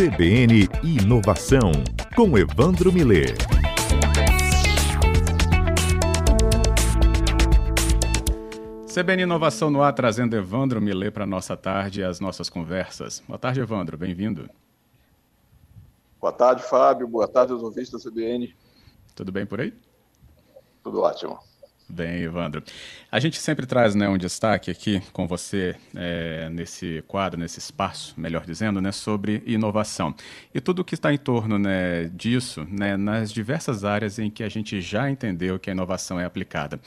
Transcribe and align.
CBN 0.00 0.66
Inovação, 0.82 1.72
com 2.16 2.38
Evandro 2.38 2.90
Miller. 2.90 3.36
CBN 8.86 9.24
Inovação 9.24 9.70
no 9.70 9.82
ar, 9.82 9.92
trazendo 9.92 10.34
Evandro 10.34 10.80
Miller 10.80 11.12
para 11.12 11.24
a 11.24 11.26
nossa 11.26 11.54
tarde 11.54 12.00
e 12.00 12.02
as 12.02 12.18
nossas 12.18 12.48
conversas. 12.48 13.22
Boa 13.28 13.38
tarde, 13.38 13.60
Evandro, 13.60 13.98
bem-vindo. 13.98 14.48
Boa 16.18 16.32
tarde, 16.32 16.62
Fábio. 16.62 17.06
Boa 17.06 17.28
tarde 17.28 17.52
aos 17.52 17.62
ouvintes 17.62 17.90
da 17.90 17.98
CBN. 17.98 18.56
Tudo 19.14 19.30
bem 19.30 19.44
por 19.44 19.60
aí? 19.60 19.74
Tudo 20.82 21.02
ótimo. 21.02 21.38
Bem, 21.90 22.22
Evandro. 22.22 22.62
A 23.10 23.18
gente 23.18 23.36
sempre 23.40 23.66
traz 23.66 23.96
né, 23.96 24.08
um 24.08 24.16
destaque 24.16 24.70
aqui 24.70 25.02
com 25.12 25.26
você 25.26 25.74
é, 25.96 26.48
nesse 26.48 27.02
quadro, 27.08 27.38
nesse 27.38 27.58
espaço, 27.58 28.14
melhor 28.16 28.46
dizendo, 28.46 28.80
né, 28.80 28.92
sobre 28.92 29.42
inovação. 29.44 30.14
E 30.54 30.60
tudo 30.60 30.82
o 30.82 30.84
que 30.84 30.94
está 30.94 31.12
em 31.12 31.18
torno 31.18 31.58
né, 31.58 32.04
disso, 32.14 32.64
né, 32.70 32.96
nas 32.96 33.32
diversas 33.32 33.84
áreas 33.84 34.20
em 34.20 34.30
que 34.30 34.44
a 34.44 34.48
gente 34.48 34.80
já 34.80 35.10
entendeu 35.10 35.58
que 35.58 35.68
a 35.68 35.72
inovação 35.72 36.20
é 36.20 36.24
aplicada. 36.24 36.80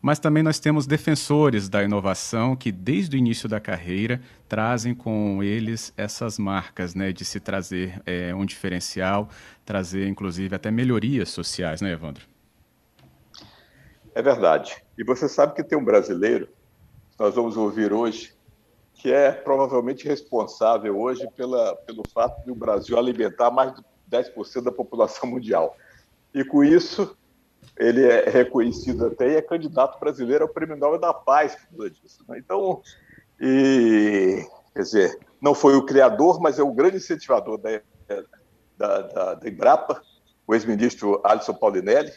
Mas 0.00 0.18
também 0.18 0.42
nós 0.42 0.58
temos 0.58 0.86
defensores 0.86 1.68
da 1.68 1.84
inovação 1.84 2.56
que, 2.56 2.72
desde 2.72 3.14
o 3.14 3.18
início 3.18 3.46
da 3.46 3.60
carreira, 3.60 4.22
trazem 4.48 4.94
com 4.94 5.42
eles 5.42 5.92
essas 5.98 6.38
marcas 6.38 6.94
né, 6.94 7.12
de 7.12 7.26
se 7.26 7.40
trazer 7.40 8.00
é, 8.06 8.34
um 8.34 8.46
diferencial, 8.46 9.28
trazer, 9.66 10.08
inclusive, 10.08 10.54
até 10.54 10.70
melhorias 10.70 11.28
sociais, 11.28 11.82
né, 11.82 11.92
Evandro? 11.92 12.35
É 14.16 14.22
verdade. 14.22 14.82
E 14.96 15.04
você 15.04 15.28
sabe 15.28 15.54
que 15.54 15.62
tem 15.62 15.76
um 15.76 15.84
brasileiro, 15.84 16.46
que 16.46 17.20
nós 17.20 17.34
vamos 17.34 17.54
ouvir 17.54 17.92
hoje, 17.92 18.34
que 18.94 19.12
é 19.12 19.30
provavelmente 19.30 20.08
responsável 20.08 20.98
hoje 20.98 21.28
pela, 21.36 21.76
pelo 21.84 22.02
fato 22.14 22.42
de 22.42 22.50
o 22.50 22.54
Brasil 22.54 22.98
alimentar 22.98 23.50
mais 23.50 23.74
de 23.74 23.84
10% 24.10 24.62
da 24.62 24.72
população 24.72 25.28
mundial. 25.28 25.76
E 26.32 26.42
com 26.42 26.64
isso, 26.64 27.14
ele 27.76 28.06
é 28.06 28.30
reconhecido 28.30 29.04
até 29.04 29.32
e 29.32 29.36
é 29.36 29.42
candidato 29.42 30.00
brasileiro 30.00 30.44
ao 30.44 30.50
Prêmio 30.50 30.78
Nobel 30.78 30.98
da 30.98 31.12
Paz 31.12 31.54
por 31.54 31.76
causa 31.76 31.90
disso. 31.90 32.24
Né? 32.26 32.38
Então, 32.38 32.80
e, 33.38 34.42
quer 34.72 34.80
dizer, 34.80 35.18
não 35.42 35.54
foi 35.54 35.76
o 35.76 35.84
criador, 35.84 36.40
mas 36.40 36.58
é 36.58 36.62
o 36.62 36.72
grande 36.72 36.96
incentivador 36.96 37.58
da, 37.58 37.82
da, 38.78 39.02
da, 39.02 39.34
da 39.34 39.46
Embrapa, 39.46 40.02
o 40.46 40.54
ex-ministro 40.54 41.20
Alisson 41.22 41.52
Paulinelli, 41.52 42.14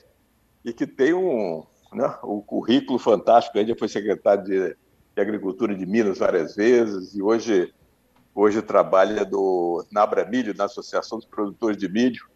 e 0.63 0.71
que 0.71 0.87
tem 0.87 1.13
um, 1.13 1.65
né, 1.93 2.15
o 2.23 2.41
currículo 2.41 2.99
fantástico. 2.99 3.57
Ele 3.57 3.75
foi 3.75 3.87
secretário 3.87 4.43
de, 4.43 4.69
de, 5.15 5.21
Agricultura 5.21 5.75
de 5.75 5.85
Minas 5.85 6.19
várias 6.19 6.55
vezes 6.55 7.13
e 7.13 7.21
hoje, 7.21 7.73
hoje 8.33 8.61
trabalha 8.61 9.25
do, 9.25 9.85
na 9.91 10.03
Abra 10.03 10.25
Milho, 10.25 10.55
na 10.55 10.65
Associação 10.65 11.17
dos 11.17 11.27
Produtores 11.27 11.77
de 11.77 11.89
Milho, 11.89 12.27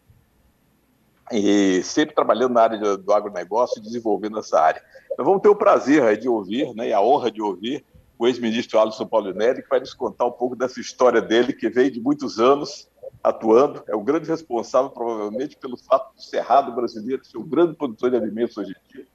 e 1.31 1.81
sempre 1.83 2.13
trabalhando 2.13 2.53
na 2.53 2.61
área 2.61 2.97
do 2.97 3.13
agronegócio 3.13 3.79
e 3.79 3.83
desenvolvendo 3.83 4.37
essa 4.39 4.59
área. 4.59 4.83
Então 5.11 5.25
vamos 5.25 5.41
ter 5.41 5.49
o 5.49 5.55
prazer 5.55 6.17
de 6.17 6.27
ouvir, 6.27 6.73
né, 6.75 6.89
e 6.89 6.93
a 6.93 7.01
honra 7.01 7.31
de 7.31 7.41
ouvir 7.41 7.85
o 8.17 8.27
ex-ministro 8.27 8.79
Alisson 8.79 9.07
Paulinelli, 9.07 9.63
que 9.63 9.69
vai 9.69 9.79
nos 9.79 9.93
contar 9.93 10.25
um 10.25 10.31
pouco 10.31 10.55
dessa 10.55 10.79
história 10.79 11.21
dele, 11.21 11.53
que 11.53 11.69
veio 11.69 11.91
de 11.91 11.99
muitos 11.99 12.39
anos 12.39 12.89
atuando, 13.23 13.83
é 13.87 13.95
o 13.95 14.01
grande 14.01 14.27
responsável, 14.27 14.89
provavelmente, 14.89 15.57
pelo 15.57 15.77
fato 15.77 16.13
do 16.15 16.21
Cerrado 16.21 16.73
brasileiro 16.73 17.23
ser 17.23 17.37
o 17.37 17.43
grande 17.43 17.75
produtor 17.75 18.11
de 18.11 18.17
alimentos 18.17 18.57
hoje 18.57 18.71
em 18.71 18.93
dia, 18.93 19.07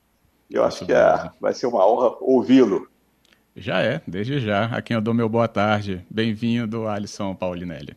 eu 0.51 0.65
acho 0.65 0.87
que 0.87 0.93
é, 0.93 1.31
vai 1.41 1.53
ser 1.53 1.67
uma 1.67 1.87
honra 1.87 2.17
ouvi-lo. 2.21 2.89
Já 3.55 3.83
é, 3.83 4.01
desde 4.07 4.41
já. 4.41 4.67
A 4.67 4.81
quem 4.81 4.95
eu 4.95 5.01
dou 5.01 5.13
meu 5.13 5.29
boa 5.29 5.49
tarde. 5.49 6.07
Bem-vindo, 6.09 6.87
Alisson 6.87 7.35
Paulinelli. 7.35 7.97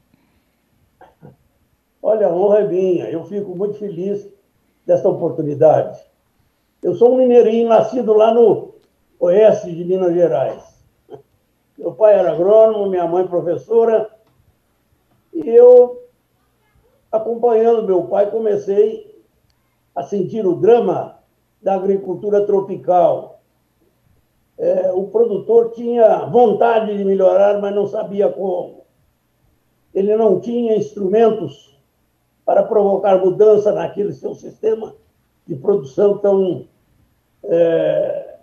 Olha, 2.01 2.27
a 2.27 2.33
honra 2.33 2.59
é 2.59 2.67
minha. 2.67 3.09
Eu 3.09 3.23
fico 3.25 3.55
muito 3.55 3.75
feliz 3.75 4.27
dessa 4.85 5.07
oportunidade. 5.07 5.99
Eu 6.81 6.95
sou 6.95 7.13
um 7.13 7.17
mineirinho 7.17 7.69
nascido 7.69 8.13
lá 8.13 8.33
no 8.33 8.73
oeste 9.19 9.73
de 9.73 9.85
Minas 9.85 10.13
Gerais. 10.13 10.63
Meu 11.77 11.93
pai 11.93 12.15
era 12.15 12.31
agrônomo, 12.31 12.89
minha 12.89 13.07
mãe 13.07 13.25
professora, 13.27 14.09
e 15.33 15.47
eu, 15.47 16.03
acompanhando 17.11 17.87
meu 17.87 18.03
pai, 18.03 18.29
comecei 18.29 19.23
a 19.95 20.03
sentir 20.03 20.45
o 20.45 20.55
drama 20.55 21.20
da 21.61 21.75
agricultura 21.75 22.45
tropical. 22.45 23.41
É, 24.57 24.91
o 24.91 25.07
produtor 25.07 25.71
tinha 25.71 26.25
vontade 26.25 26.95
de 26.97 27.03
melhorar, 27.03 27.59
mas 27.61 27.73
não 27.73 27.87
sabia 27.87 28.29
como. 28.29 28.81
Ele 29.93 30.15
não 30.15 30.39
tinha 30.39 30.75
instrumentos 30.75 31.77
para 32.45 32.63
provocar 32.63 33.17
mudança 33.17 33.71
naquele 33.71 34.13
seu 34.13 34.33
sistema 34.33 34.95
de 35.47 35.55
produção 35.55 36.17
tão, 36.17 36.67
é, 37.43 38.37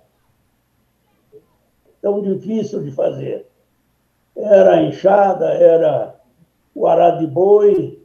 tão 2.00 2.22
difícil 2.22 2.82
de 2.82 2.90
fazer. 2.90 3.46
Era 4.36 4.74
a 4.74 4.82
enxada, 4.82 5.46
era 5.54 6.14
o 6.74 6.86
arado 6.86 7.18
de 7.20 7.26
boi, 7.26 8.02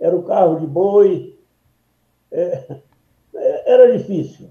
era 0.00 0.16
o 0.16 0.22
carro 0.22 0.58
de 0.58 0.66
boi. 0.66 1.38
É, 2.30 2.80
é 3.34 3.72
era 3.72 3.96
difícil. 3.96 4.48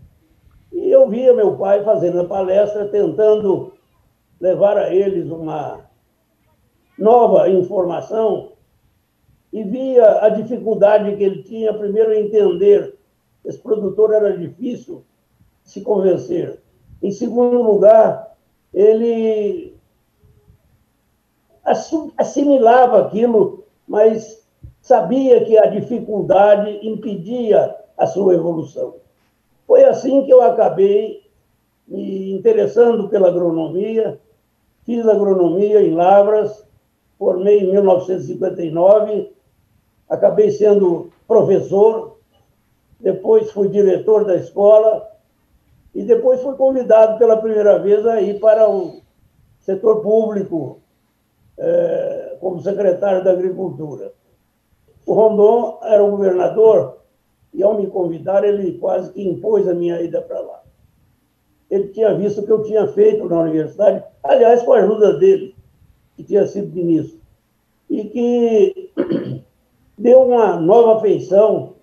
E 0.76 0.92
eu 0.92 1.08
via 1.08 1.34
meu 1.34 1.56
pai 1.56 1.86
fazendo 1.86 2.20
a 2.20 2.26
palestra, 2.26 2.90
tentando 2.90 3.72
levar 4.42 4.78
a 4.78 4.94
eles 4.94 5.32
uma 5.32 5.90
nova 7.00 7.50
informação 7.50 8.52
e 9.54 9.64
via 9.64 10.22
a 10.22 10.28
dificuldade 10.28 11.16
que 11.16 11.24
ele 11.24 11.44
tinha, 11.44 11.74
primeiro, 11.74 12.14
em 12.14 12.26
entender 12.26 12.94
esse 13.46 13.58
produtor 13.58 14.14
era 14.14 14.38
difícil 14.38 15.06
se 15.64 15.80
convencer. 15.80 16.60
Em 17.02 17.10
segundo 17.10 17.62
lugar, 17.62 18.36
ele 18.74 19.78
assimilava 22.18 23.00
aquilo, 23.00 23.64
mas 23.88 24.46
sabia 24.82 25.46
que 25.46 25.58
a 25.58 25.68
dificuldade 25.68 26.86
impedia 26.86 27.74
a 27.98 28.06
sua 28.06 28.34
evolução. 28.34 29.05
Foi 29.68 29.84
assim 29.84 30.24
que 30.26 30.32
eu 30.32 30.42
acabei 30.42 31.24
me 31.88 32.34
interessando 32.34 33.10
pela 33.10 33.28
agronomia, 33.28 34.20
fiz 34.84 35.08
agronomia 35.08 35.82
em 35.82 35.94
Lavras, 35.94 36.66
formei 37.18 37.60
em 37.60 37.72
1959, 37.72 39.32
acabei 40.10 40.52
sendo 40.52 41.12
professor, 41.28 42.18
depois 43.00 43.52
fui 43.52 43.68
diretor 43.68 44.26
da 44.26 44.36
escola 44.36 45.08
e 45.94 46.04
depois 46.04 46.42
fui 46.42 46.56
convidado 46.56 47.18
pela 47.18 47.38
primeira 47.38 47.80
vez 47.80 48.06
a 48.06 48.22
ir 48.22 48.40
para 48.40 48.70
o 48.70 49.02
setor 49.60 50.02
público 50.02 50.80
é, 51.58 52.38
como 52.40 52.62
secretário 52.62 53.24
da 53.24 53.32
Agricultura. 53.32 54.14
O 55.06 55.14
Rondon 55.14 55.80
era 55.84 56.04
o 56.04 56.12
governador 56.12 56.95
e 57.56 57.64
ao 57.64 57.78
me 57.78 57.88
convidar, 57.88 58.44
ele 58.44 58.78
quase 58.78 59.14
que 59.14 59.26
impôs 59.26 59.66
a 59.68 59.74
minha 59.74 60.02
ida 60.02 60.22
para 60.22 60.42
lá. 60.42 60.62
Ele 61.72 61.88
tinha 61.88 62.14
visto 62.14 62.42
o 62.42 62.46
que 62.46 62.52
eu 62.52 62.64
tinha 62.64 62.86
feito 62.90 63.28
na 63.30 63.40
universidade, 63.40 64.04
aliás, 64.22 64.62
com 64.62 64.74
a 64.74 64.80
ajuda 64.80 65.18
dele, 65.18 65.56
que 66.16 66.24
tinha 66.24 66.46
sido 66.46 66.76
ministro, 66.76 67.20
e 67.90 68.04
que 68.06 68.92
deu 69.98 70.24
uma 70.24 70.60
nova 70.60 71.00
feição 71.00 71.76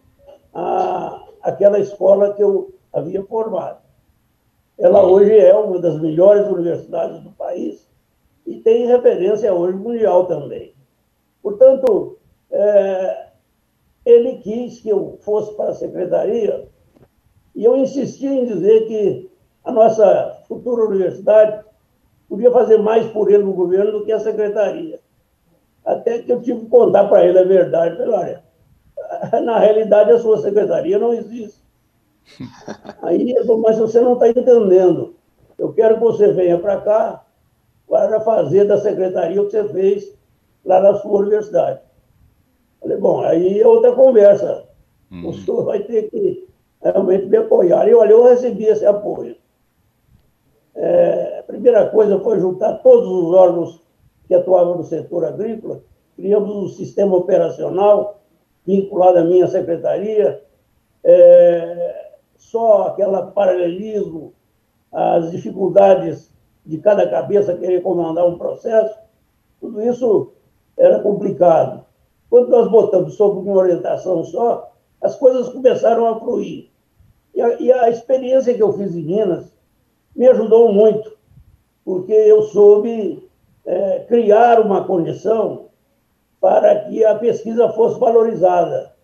à, 0.53 1.25
àquela 1.43 1.79
escola 1.79 2.35
que 2.35 2.43
eu 2.43 2.75
havia 2.93 3.23
formado. 3.25 3.81
Ela 4.79 5.07
hoje 5.07 5.35
é 5.39 5.55
uma 5.55 5.79
das 5.79 5.99
melhores 6.01 6.47
universidades 6.49 7.21
do 7.21 7.31
país 7.31 7.89
e 8.47 8.57
tem 8.57 8.87
referência 8.87 9.55
hoje 9.55 9.77
mundial 9.77 10.27
também. 10.27 10.75
Portanto, 11.43 12.19
é, 12.51 13.32
ele 14.05 14.39
quis 14.39 14.81
que 14.81 14.89
eu 14.89 15.19
fosse 15.23 15.55
para 15.57 15.71
a 15.71 15.75
secretaria 15.75 16.69
e 17.55 17.65
eu 17.65 17.77
insisti 17.77 18.27
em 18.27 18.47
dizer 18.47 18.87
que 18.87 19.31
a 19.65 19.71
nossa 19.71 20.43
futura 20.49 20.85
universidade 20.85 21.65
podia 22.29 22.51
fazer 22.51 22.79
mais 22.79 23.07
por 23.09 23.31
ele 23.31 23.45
no 23.45 23.53
governo 23.53 23.93
do 23.93 24.05
que 24.05 24.13
a 24.13 24.19
secretaria. 24.19 25.01
Até 25.85 26.21
que 26.21 26.33
eu 26.33 26.41
tive 26.41 26.61
que 26.61 26.67
contar 26.67 27.09
para 27.09 27.25
ele 27.25 27.39
a 27.39 27.45
verdade. 27.45 27.97
Falei, 27.97 28.15
olha, 28.15 28.45
na 29.45 29.59
realidade 29.59 30.11
a 30.13 30.19
sua 30.19 30.41
secretaria 30.41 30.99
não 30.99 31.13
existe. 31.13 31.63
Aí 33.03 33.21
ele 33.21 33.45
falou, 33.45 33.63
mas 33.63 33.79
você 33.79 34.01
não 34.01 34.15
está 34.15 34.29
entendendo. 34.29 35.15
Eu 35.59 35.73
quero 35.73 35.97
que 35.97 36.01
você 36.01 36.33
venha 36.33 36.59
para 36.59 36.81
cá 36.81 37.25
para 37.89 38.21
fazer 38.21 38.65
da 38.65 38.79
secretaria 38.79 39.43
o 39.43 39.47
que 39.47 39.53
você 39.53 39.69
fez 39.69 40.19
lá 40.65 40.81
na 40.81 40.95
sua 40.95 41.21
universidade. 41.21 41.81
Falei, 42.83 42.97
bom, 42.99 43.23
aí 43.23 43.61
é 43.61 43.67
outra 43.67 43.93
conversa. 43.93 44.69
Uhum. 45.11 45.29
O 45.29 45.35
senhor 45.35 45.65
vai 45.65 45.81
ter 45.85 46.11
que 46.11 46.49
realmente 46.83 47.27
me 47.27 47.37
apoiar. 47.39 47.89
E 47.89 47.95
olha, 47.95 48.11
eu 48.11 48.25
recebi 48.25 48.65
esse 48.65 48.85
apoio. 48.85 49.37
É, 50.75 51.39
a 51.41 51.43
primeira 51.45 51.89
coisa 51.89 52.19
foi 52.21 52.41
juntar 52.41 52.79
todos 52.79 53.09
os 53.09 53.35
órgãos 53.35 53.81
que 54.27 54.35
atuavam 54.35 54.77
no 54.77 54.85
setor 54.85 55.25
agrícola 55.25 55.83
criamos 56.17 56.55
um 56.55 56.69
sistema 56.69 57.17
operacional 57.17 58.21
vinculado 58.65 59.19
à 59.19 59.25
minha 59.25 59.47
secretaria, 59.49 60.43
é, 61.03 62.13
só 62.37 62.89
aquele 62.89 63.21
paralelismo, 63.33 64.33
as 64.93 65.31
dificuldades 65.31 66.33
de 66.65 66.79
cada 66.79 67.09
cabeça 67.09 67.57
querer 67.57 67.83
comandar 67.83 68.27
um 68.27 68.39
processo, 68.39 68.97
tudo 69.61 69.83
isso 69.83 70.33
era 70.77 71.01
complicado. 71.01 71.85
Quando 72.33 72.49
nós 72.49 72.71
botamos 72.71 73.15
sob 73.17 73.41
uma 73.41 73.59
orientação 73.59 74.25
só, 74.25 74.73
as 75.03 75.15
coisas 75.17 75.51
começaram 75.51 76.07
a 76.07 76.19
fluir. 76.19 76.71
E 77.35 77.43
a, 77.43 77.61
e 77.61 77.71
a 77.71 77.91
experiência 77.91 78.55
que 78.55 78.63
eu 78.63 78.73
fiz 78.73 78.97
em 78.97 79.03
Minas 79.03 79.55
me 80.17 80.27
ajudou 80.29 80.73
muito, 80.73 81.13
porque 81.85 82.15
eu 82.15 82.41
soube 82.45 83.29
é, 83.67 83.99
criar 84.09 84.61
uma 84.61 84.83
condição 84.83 85.67
para 86.41 86.87
que 86.87 87.05
a 87.05 87.17
pesquisa 87.17 87.69
fosse 87.69 88.01
valorizada. 88.01 88.95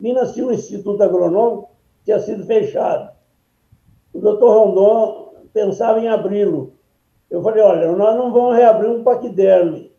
Minas 0.00 0.34
tinha 0.34 0.48
um 0.48 0.52
instituto 0.52 1.04
agronômico 1.04 1.70
que 1.98 2.06
tinha 2.06 2.18
sido 2.18 2.44
fechado. 2.44 3.12
O 4.12 4.18
doutor 4.18 4.58
Rondon 4.58 5.34
pensava 5.52 6.00
em 6.00 6.08
abri-lo. 6.08 6.72
Eu 7.30 7.44
falei, 7.44 7.62
olha, 7.62 7.92
nós 7.92 8.16
não 8.16 8.32
vamos 8.32 8.56
reabrir 8.56 8.90
um 8.90 9.04
paquiderme. 9.04 9.91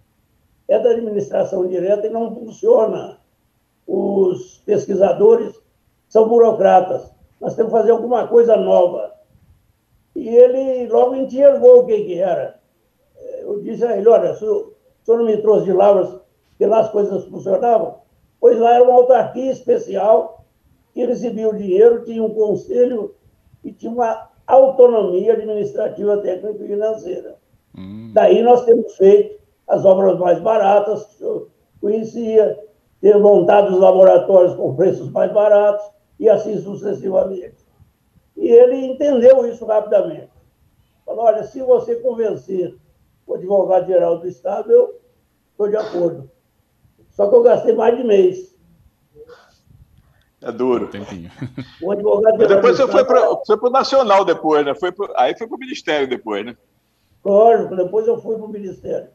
É 0.73 0.79
da 0.79 0.89
administração 0.89 1.67
direta 1.67 2.07
e 2.07 2.09
não 2.09 2.33
funciona. 2.33 3.19
Os 3.85 4.57
pesquisadores 4.65 5.53
são 6.09 6.27
burocratas. 6.27 7.13
Nós 7.39 7.55
temos 7.55 7.71
que 7.71 7.77
fazer 7.77 7.91
alguma 7.91 8.27
coisa 8.27 8.55
nova. 8.55 9.13
E 10.15 10.27
ele 10.27 10.87
logo 10.87 11.15
enxergou 11.15 11.81
o 11.81 11.85
que, 11.85 12.05
que 12.05 12.17
era. 12.17 12.59
Eu 13.41 13.61
disse 13.61 13.85
a 13.85 13.95
ele, 13.95 14.09
olha, 14.09 14.33
se 14.33 14.43
o 14.45 14.73
senhor 15.03 15.17
não 15.19 15.25
me 15.27 15.37
trouxe 15.37 15.65
de 15.65 15.73
Lavras 15.73 16.19
que 16.57 16.65
lá 16.65 16.79
as 16.79 16.89
coisas 16.89 17.23
funcionavam, 17.25 17.99
pois 18.39 18.57
lá 18.59 18.73
era 18.73 18.83
uma 18.83 18.93
autarquia 18.93 19.51
especial 19.51 20.43
que 20.91 21.05
recebia 21.05 21.49
o 21.49 21.55
dinheiro, 21.55 22.03
tinha 22.03 22.23
um 22.23 22.33
conselho 22.33 23.13
e 23.63 23.71
tinha 23.71 23.91
uma 23.91 24.27
autonomia 24.47 25.33
administrativa, 25.33 26.17
técnica 26.17 26.63
e 26.63 26.67
financeira. 26.67 27.35
Hum. 27.77 28.09
Daí 28.11 28.41
nós 28.41 28.65
temos 28.65 28.95
feito 28.95 29.42
as 29.67 29.85
obras 29.85 30.19
mais 30.19 30.39
baratas, 30.39 31.03
que 31.05 31.15
o 31.15 31.17
senhor 31.17 31.49
conhecia, 31.79 32.59
ter 33.01 33.17
montado 33.17 33.73
os 33.73 33.79
laboratórios 33.79 34.55
com 34.55 34.75
preços 34.75 35.09
mais 35.11 35.31
baratos 35.31 35.85
e 36.19 36.29
assim 36.29 36.59
sucessivamente. 36.61 37.63
E 38.35 38.47
ele 38.47 38.85
entendeu 38.85 39.45
isso 39.45 39.65
rapidamente. 39.65 40.31
Falou, 41.05 41.25
olha, 41.25 41.43
se 41.43 41.61
você 41.61 41.95
convencer 41.97 42.77
o 43.27 43.35
advogado-geral 43.35 44.19
do 44.19 44.27
Estado, 44.27 44.71
eu 44.71 44.99
estou 45.51 45.69
de 45.69 45.75
acordo. 45.75 46.29
Só 47.11 47.27
que 47.27 47.35
eu 47.35 47.43
gastei 47.43 47.75
mais 47.75 47.97
de 47.97 48.03
mês. 48.03 48.53
É 50.41 50.51
duro. 50.51 50.89
O 51.81 51.91
advogado 51.91 52.37
Mas 52.37 52.47
depois 52.47 52.77
você 52.77 52.87
foi 52.87 53.05
para 53.05 53.67
o 53.67 53.69
Nacional 53.69 54.25
depois, 54.25 54.65
né? 54.65 54.75
Foi 54.75 54.91
pro, 54.91 55.11
aí 55.15 55.37
foi 55.37 55.47
para 55.47 55.55
o 55.55 55.59
Ministério 55.59 56.07
depois, 56.07 56.45
né? 56.45 56.57
Lógico, 57.23 57.75
depois 57.75 58.07
eu 58.07 58.21
fui 58.21 58.35
para 58.35 58.45
o 58.45 58.49
Ministério. 58.49 59.09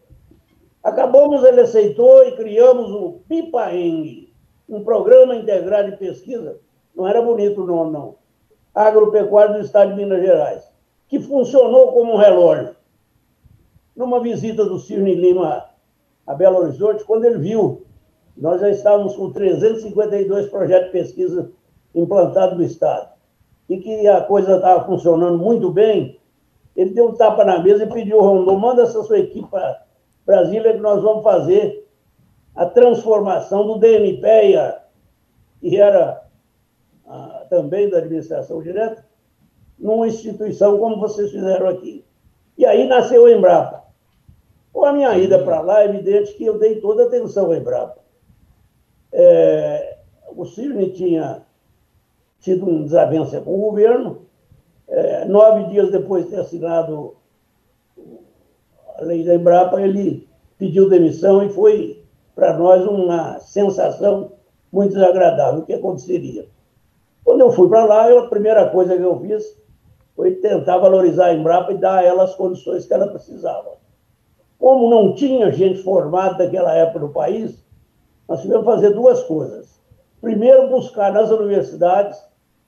Acabamos, 0.83 1.43
ele 1.45 1.61
aceitou 1.61 2.25
e 2.25 2.33
criamos 2.33 2.91
o 2.91 3.21
PIPAENG, 3.29 4.33
um 4.69 4.83
programa 4.85 5.35
integrado 5.35 5.91
de 5.91 5.97
pesquisa. 5.97 6.59
Não 6.95 7.07
era 7.07 7.21
bonito 7.21 7.63
o 7.63 7.67
nome, 7.67 7.93
não. 7.93 8.17
Agropecuário 8.75 9.55
do 9.55 9.61
Estado 9.61 9.91
de 9.91 9.97
Minas 9.97 10.21
Gerais, 10.21 10.71
que 11.09 11.21
funcionou 11.21 11.93
como 11.93 12.15
um 12.15 12.17
relógio. 12.17 12.77
Numa 13.97 14.21
visita 14.21 14.65
do 14.65 14.79
Cirne 14.79 15.15
Lima 15.15 15.65
a 16.27 16.35
Belo 16.35 16.59
Horizonte, 16.59 17.05
quando 17.05 17.25
ele 17.25 17.39
viu 17.39 17.83
nós 18.39 18.61
já 18.61 18.71
estávamos 18.71 19.17
com 19.17 19.33
352 19.33 20.49
projetos 20.49 20.87
de 20.87 20.93
pesquisa 20.93 21.51
implantados 21.95 22.57
no 22.57 22.65
Estado. 22.65 23.09
E 23.69 23.79
que 23.79 24.07
a 24.07 24.21
coisa 24.23 24.57
estava 24.57 24.87
funcionando 24.87 25.37
muito 25.37 25.71
bem, 25.71 26.19
ele 26.77 26.91
deu 26.91 27.09
um 27.09 27.15
tapa 27.15 27.45
na 27.45 27.59
mesa 27.59 27.85
e 27.85 27.89
pediu, 27.89 28.21
Rondon, 28.21 28.57
manda 28.57 28.83
essa 28.83 29.03
sua 29.03 29.19
equipe 29.19 29.49
para 29.49 29.83
Brasília 30.29 30.75
que 30.75 30.81
nós 30.81 31.03
vamos 31.03 31.23
fazer 31.23 31.89
a 32.55 32.67
transformação 32.67 33.67
do 33.67 33.79
DNPEA, 33.79 34.79
que 35.59 35.81
era 35.81 36.23
ah, 37.07 37.47
também 37.49 37.89
da 37.89 37.97
administração 37.97 38.61
direta, 38.61 39.07
numa 39.79 40.07
instituição 40.07 40.77
como 40.77 41.01
vocês 41.01 41.31
fizeram 41.31 41.67
aqui. 41.67 42.05
E 42.59 42.67
aí 42.67 42.87
nasceu 42.87 43.23
o 43.23 43.29
Embrapa. 43.31 43.85
Com 44.71 44.85
a 44.85 44.93
minha 44.93 45.17
ida 45.17 45.43
para 45.43 45.63
lá, 45.63 45.81
é 45.81 45.87
evidente 45.87 46.35
que 46.35 46.45
eu 46.45 46.59
dei 46.59 46.79
toda 46.79 47.05
a 47.05 47.07
atenção 47.07 47.47
ao 47.47 47.55
Embrapa. 47.55 47.99
É, 49.11 49.97
o 50.37 50.45
Cirne 50.45 50.91
tinha 50.91 51.47
tido 52.39 52.69
um 52.69 52.85
desavença 52.85 53.41
com 53.41 53.55
o 53.55 53.71
governo. 53.71 54.27
É, 54.89 55.25
nove 55.25 55.71
dias 55.71 55.91
depois 55.91 56.25
de 56.25 56.33
ter 56.33 56.41
assinado 56.41 57.17
a 58.99 59.05
lei 59.05 59.25
da 59.25 59.37
Embrapa, 59.37 59.81
ele 59.81 60.29
pediu 60.59 60.89
demissão 60.89 61.45
e 61.45 61.49
foi 61.51 62.05
para 62.35 62.59
nós 62.59 62.85
uma 62.85 63.39
sensação 63.39 64.33
muito 64.73 64.95
desagradável. 64.95 65.61
O 65.61 65.65
que 65.65 65.73
aconteceria? 65.73 66.47
Quando 67.25 67.41
eu 67.41 67.53
fui 67.53 67.69
para 67.69 67.85
lá, 67.85 68.11
eu, 68.11 68.21
a 68.21 68.29
primeira 68.29 68.69
coisa 68.71 68.97
que 68.97 69.03
eu 69.03 69.21
fiz 69.21 69.57
foi 70.17 70.33
tentar 70.37 70.79
valorizar 70.79 71.27
a 71.27 71.35
Embrapa 71.35 71.73
e 71.73 71.79
dar 71.79 71.99
a 71.99 72.03
ela 72.03 72.25
as 72.25 72.35
condições 72.35 72.87
que 72.87 72.93
ela 72.93 73.07
precisava. 73.07 73.79
Como 74.59 74.91
não 74.91 75.15
tinha 75.15 75.53
gente 75.53 75.83
formada 75.83 76.45
naquela 76.45 76.75
época 76.75 76.99
no 76.99 77.11
país, 77.11 77.65
nós 78.29 78.43
tivemos 78.43 78.67
que 78.67 78.73
fazer 78.73 78.91
duas 78.91 79.23
coisas. 79.23 79.81
Primeiro, 80.21 80.69
buscar 80.69 81.13
nas 81.13 81.31
universidades, 81.31 82.21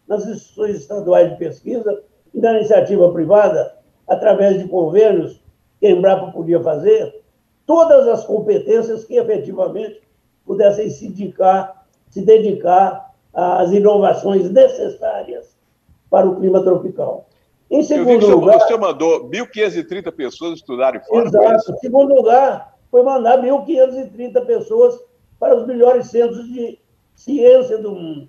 nas 0.06 0.24
instituições 0.24 0.76
estaduais 0.76 1.30
de 1.30 1.36
pesquisa 1.36 2.02
e 2.32 2.40
na 2.40 2.54
iniciativa 2.54 3.12
privada, 3.12 3.74
através 4.06 4.58
de 4.60 4.68
convênios 4.68 5.39
que 5.80 5.86
a 5.86 5.90
Embrapa 5.90 6.30
podia 6.30 6.62
fazer, 6.62 7.22
todas 7.66 8.06
as 8.06 8.24
competências 8.24 9.04
que 9.04 9.16
efetivamente 9.16 10.02
pudessem 10.44 10.90
se 10.90 11.08
dedicar, 11.08 11.86
se 12.10 12.20
dedicar 12.22 13.14
às 13.32 13.72
inovações 13.72 14.50
necessárias 14.50 15.56
para 16.10 16.28
o 16.28 16.36
clima 16.36 16.62
tropical. 16.62 17.26
Em 17.70 17.82
segundo 17.82 18.26
lugar. 18.26 18.58
Você 18.60 18.76
mandou 18.76 19.30
1.530 19.30 20.12
pessoas 20.12 20.54
estudarem 20.54 21.00
fora. 21.02 21.28
Exato. 21.28 21.72
Em 21.72 21.76
segundo 21.76 22.14
lugar, 22.14 22.76
foi 22.90 23.02
mandar 23.02 23.40
1.530 23.40 24.44
pessoas 24.44 25.00
para 25.38 25.56
os 25.56 25.66
melhores 25.66 26.08
centros 26.08 26.44
de 26.52 26.78
ciência 27.14 27.78
do 27.78 27.92
mundo. 27.92 28.28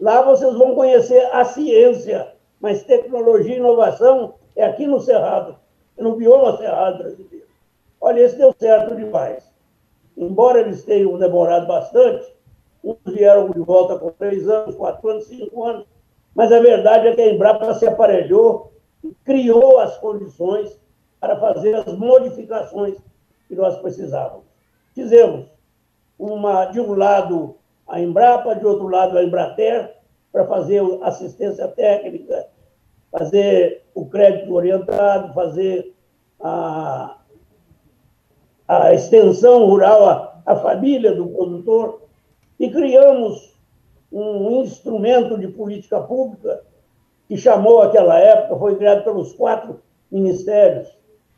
Lá 0.00 0.22
vocês 0.22 0.54
vão 0.54 0.74
conhecer 0.74 1.20
a 1.32 1.44
ciência, 1.44 2.32
mas 2.60 2.84
tecnologia 2.84 3.54
e 3.54 3.58
inovação 3.58 4.34
é 4.54 4.64
aqui 4.64 4.86
no 4.86 5.00
Cerrado, 5.00 5.56
no 5.98 6.16
bioma 6.16 6.56
Cerrado 6.56 6.98
brasileiro. 6.98 7.46
Olha, 8.00 8.20
esse 8.20 8.36
deu 8.36 8.54
certo 8.58 8.94
demais. 8.94 9.50
Embora 10.16 10.60
eles 10.60 10.84
tenham 10.84 11.18
demorado 11.18 11.66
bastante, 11.66 12.26
uns 12.82 12.96
vieram 13.06 13.50
de 13.50 13.58
volta 13.60 13.98
com 13.98 14.10
três 14.12 14.48
anos, 14.48 14.74
quatro 14.74 15.08
anos, 15.08 15.26
cinco 15.26 15.64
anos, 15.64 15.86
mas 16.34 16.52
a 16.52 16.60
verdade 16.60 17.08
é 17.08 17.14
que 17.14 17.20
a 17.20 17.32
Embrapa 17.32 17.74
se 17.74 17.86
aparelhou 17.86 18.72
e 19.02 19.14
criou 19.24 19.78
as 19.78 19.96
condições 19.98 20.78
para 21.20 21.38
fazer 21.38 21.74
as 21.74 21.92
modificações 21.96 22.98
que 23.48 23.54
nós 23.54 23.76
precisávamos. 23.78 24.44
Fizemos 24.94 25.46
uma, 26.18 26.66
de 26.66 26.80
um 26.80 26.94
lado 26.94 27.56
a 27.86 28.00
Embrapa, 28.00 28.54
de 28.54 28.66
outro 28.66 28.88
lado 28.88 29.16
a 29.16 29.22
Embrater, 29.22 29.94
para 30.32 30.46
fazer 30.46 30.82
assistência 31.02 31.68
técnica, 31.68 32.48
fazer 33.18 33.82
o 33.94 34.04
crédito 34.06 34.52
orientado, 34.52 35.32
fazer 35.32 35.94
a, 36.40 37.16
a 38.68 38.92
extensão 38.92 39.64
rural, 39.66 40.42
a 40.44 40.56
família 40.56 41.14
do 41.14 41.28
produtor, 41.28 42.02
e 42.60 42.70
criamos 42.70 43.56
um 44.12 44.62
instrumento 44.62 45.38
de 45.38 45.48
política 45.48 46.00
pública 46.00 46.62
que 47.26 47.36
chamou 47.36 47.82
aquela 47.82 48.18
época, 48.18 48.58
foi 48.58 48.76
criado 48.76 49.02
pelos 49.02 49.32
quatro 49.32 49.80
ministérios, 50.10 50.88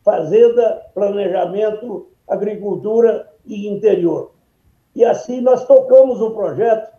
Fazenda, 0.05 0.83
Planejamento, 0.95 2.09
Agricultura 2.27 3.31
e 3.47 3.69
Interior. 3.69 4.33
E 4.95 5.05
assim 5.05 5.41
nós 5.41 5.65
tocamos 5.67 6.21
um 6.21 6.33
projeto 6.33 6.93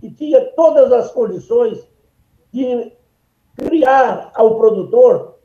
que 0.00 0.10
tinha 0.10 0.44
todas 0.52 0.92
as 0.92 1.10
condições 1.12 1.86
de 2.52 2.92
criar 3.56 4.30
ao 4.34 4.56
produtor 4.56 5.38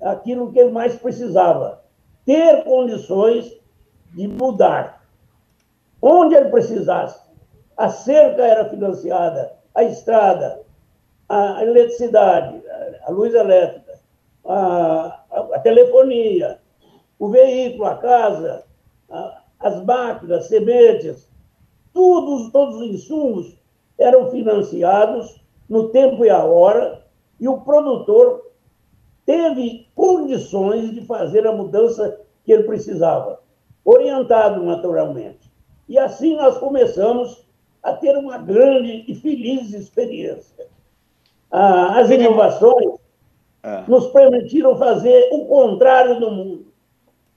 aquilo 0.00 0.52
que 0.52 0.58
ele 0.58 0.70
mais 0.70 0.94
precisava, 0.96 1.82
ter 2.24 2.64
condições 2.64 3.52
de 4.12 4.28
mudar. 4.28 5.02
Onde 6.00 6.34
ele 6.34 6.50
precisasse. 6.50 7.26
A 7.76 7.88
cerca 7.88 8.42
era 8.42 8.68
financiada, 8.70 9.52
a 9.74 9.84
estrada, 9.84 10.62
a 11.28 11.62
eletricidade, 11.62 12.62
a 13.04 13.10
luz 13.10 13.34
elétrica, 13.34 13.98
a, 14.44 15.24
a, 15.30 15.58
telefonia, 15.60 16.58
o 17.18 17.28
veículo, 17.28 17.84
a 17.84 17.96
casa, 17.96 18.64
a, 19.10 19.42
as 19.60 19.82
máquinas, 19.84 20.46
sementes, 20.46 21.28
tudo, 21.92 22.50
todos 22.50 22.76
os 22.76 22.86
insumos 22.86 23.56
eram 23.98 24.30
financiados 24.30 25.42
no 25.68 25.88
tempo 25.88 26.24
e 26.24 26.30
a 26.30 26.44
hora, 26.44 27.05
e 27.40 27.48
o 27.48 27.60
produtor 27.60 28.50
teve 29.24 29.88
condições 29.94 30.94
de 30.94 31.02
fazer 31.02 31.46
a 31.46 31.52
mudança 31.52 32.20
que 32.44 32.52
ele 32.52 32.62
precisava, 32.62 33.40
orientado 33.84 34.62
naturalmente. 34.62 35.50
E 35.88 35.98
assim 35.98 36.36
nós 36.36 36.58
começamos 36.58 37.44
a 37.82 37.92
ter 37.92 38.16
uma 38.16 38.38
grande 38.38 39.04
e 39.06 39.14
feliz 39.14 39.72
experiência. 39.72 40.66
Ah, 41.50 42.00
as 42.00 42.10
inovações 42.10 42.94
é. 43.62 43.84
nos 43.86 44.06
permitiram 44.08 44.76
fazer 44.76 45.28
o 45.32 45.46
contrário 45.46 46.18
do 46.18 46.30
mundo. 46.30 46.66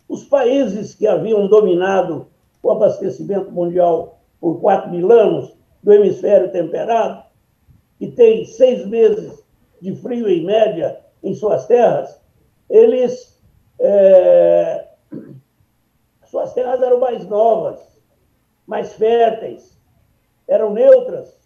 Os 0.08 0.24
países 0.24 0.96
que 0.96 1.06
haviam 1.06 1.48
dominado 1.48 2.28
o 2.62 2.72
abastecimento 2.72 3.52
mundial 3.52 4.20
por 4.40 4.60
4 4.60 4.90
mil 4.90 5.12
anos, 5.12 5.58
do 5.82 5.94
hemisfério 5.94 6.52
temperado, 6.52 7.24
que 7.98 8.08
tem 8.08 8.46
seis 8.46 8.86
meses 8.86 9.44
de 9.82 9.96
frio 9.96 10.28
em 10.28 10.46
média 10.46 11.00
em 11.24 11.34
suas 11.34 11.66
terras, 11.66 12.20
eles. 12.70 13.40
É, 13.80 14.88
suas 16.26 16.54
terras 16.54 16.82
eram 16.82 17.00
mais 17.00 17.26
novas, 17.26 17.80
mais 18.68 18.94
férteis, 18.94 19.80
eram 20.48 20.72
neutras. 20.72 21.40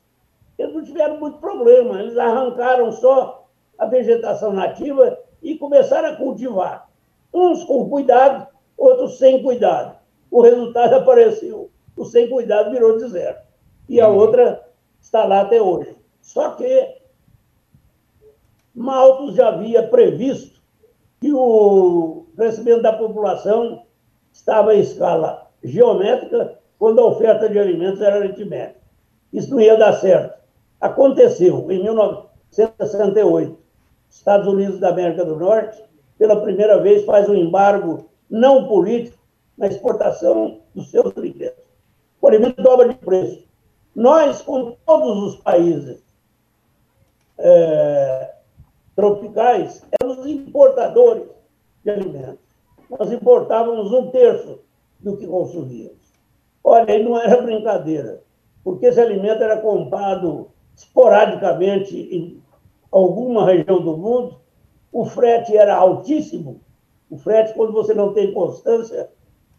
Eles 0.57 0.73
não 0.73 0.83
tiveram 0.83 1.19
muito 1.19 1.37
problema, 1.39 1.99
eles 2.01 2.17
arrancaram 2.17 2.91
só 2.91 3.47
a 3.77 3.85
vegetação 3.85 4.51
nativa 4.51 5.17
e 5.41 5.57
começaram 5.57 6.09
a 6.09 6.15
cultivar. 6.15 6.89
Uns 7.33 7.63
com 7.63 7.89
cuidado, 7.89 8.47
outros 8.77 9.17
sem 9.17 9.41
cuidado. 9.41 9.97
O 10.29 10.41
resultado 10.41 10.95
apareceu. 10.95 11.69
O 11.95 12.05
sem 12.05 12.29
cuidado 12.29 12.71
virou 12.71 12.97
deserto. 12.97 13.47
E 13.87 14.01
a 14.01 14.09
uhum. 14.09 14.17
outra 14.17 14.67
está 14.99 15.25
lá 15.25 15.41
até 15.41 15.61
hoje. 15.61 15.95
Só 16.21 16.51
que 16.51 17.02
Malthus 18.73 19.35
já 19.35 19.49
havia 19.49 19.87
previsto 19.87 20.61
que 21.21 21.31
o 21.31 22.25
crescimento 22.35 22.81
da 22.81 22.93
população 22.93 23.83
estava 24.31 24.75
em 24.75 24.81
escala 24.81 25.47
geométrica 25.63 26.57
quando 26.77 26.99
a 26.99 27.05
oferta 27.05 27.47
de 27.47 27.57
alimentos 27.57 28.01
era 28.01 28.17
aritmética. 28.17 28.81
Isso 29.31 29.51
não 29.51 29.61
ia 29.61 29.77
dar 29.77 29.93
certo. 29.93 30.37
Aconteceu 30.81 31.71
em 31.71 31.81
1968. 31.83 33.57
Estados 34.09 34.47
Unidos 34.47 34.79
da 34.79 34.89
América 34.89 35.23
do 35.25 35.35
Norte, 35.37 35.81
pela 36.17 36.41
primeira 36.41 36.79
vez, 36.79 37.05
faz 37.05 37.27
um 37.29 37.35
embargo 37.35 38.09
não 38.29 38.67
político 38.67 39.17
na 39.57 39.67
exportação 39.67 40.59
dos 40.75 40.91
seus 40.91 41.15
alimentos. 41.17 41.63
O 42.21 42.27
alimento 42.27 42.61
dobra 42.61 42.89
de 42.89 42.95
preço. 42.95 43.47
Nós, 43.95 44.41
com 44.41 44.75
todos 44.85 45.23
os 45.23 45.35
países 45.37 46.03
é, 47.37 48.32
tropicais, 48.95 49.83
éramos 49.99 50.25
importadores 50.25 51.27
de 51.83 51.91
alimentos. 51.91 52.43
Nós 52.89 53.11
importávamos 53.11 53.91
um 53.91 54.09
terço 54.11 54.59
do 54.99 55.17
que 55.17 55.27
consumíamos. 55.27 56.13
Olha, 56.63 56.93
aí 56.93 57.03
não 57.03 57.19
era 57.19 57.41
brincadeira, 57.41 58.21
porque 58.63 58.85
esse 58.85 59.01
alimento 59.01 59.43
era 59.43 59.57
comprado 59.57 60.49
esporadicamente 60.75 61.95
em 61.95 62.41
alguma 62.91 63.45
região 63.45 63.81
do 63.81 63.97
mundo, 63.97 64.39
o 64.91 65.05
frete 65.05 65.57
era 65.57 65.75
altíssimo. 65.75 66.61
O 67.09 67.17
frete, 67.17 67.53
quando 67.53 67.73
você 67.73 67.93
não 67.93 68.13
tem 68.13 68.33
constância, 68.33 69.09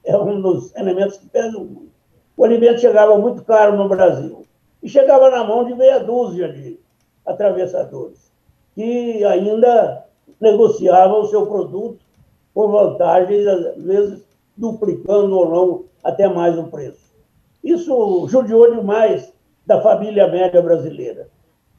é 0.05 0.17
um 0.17 0.41
dos 0.41 0.75
elementos 0.77 1.17
que 1.17 1.29
pesam 1.29 1.65
muito. 1.65 1.93
O 2.37 2.45
alimento 2.45 2.81
chegava 2.81 3.19
muito 3.19 3.45
caro 3.45 3.77
no 3.77 3.89
Brasil 3.89 4.47
e 4.83 4.89
chegava 4.89 5.31
na 5.31 5.45
mão 5.45 5.65
de 5.65 5.75
meia 5.75 5.99
dúzia 5.99 6.53
de 6.53 6.81
atravessadores 7.25 8.34
que 8.75 9.25
ainda 9.25 10.05
negociavam 10.41 11.21
o 11.21 11.27
seu 11.27 11.47
produto 11.47 12.01
com 12.53 12.69
vantagens, 12.69 13.47
às 13.47 13.83
vezes 13.83 14.25
duplicando 14.57 15.37
ou 15.37 15.49
não 15.49 15.85
até 16.03 16.29
mais 16.29 16.59
o 16.59 16.65
preço. 16.65 17.13
Isso 17.63 18.27
judiou 18.29 18.75
demais 18.75 19.33
da 19.67 19.81
família 19.81 20.29
média 20.29 20.61
brasileira. 20.61 21.29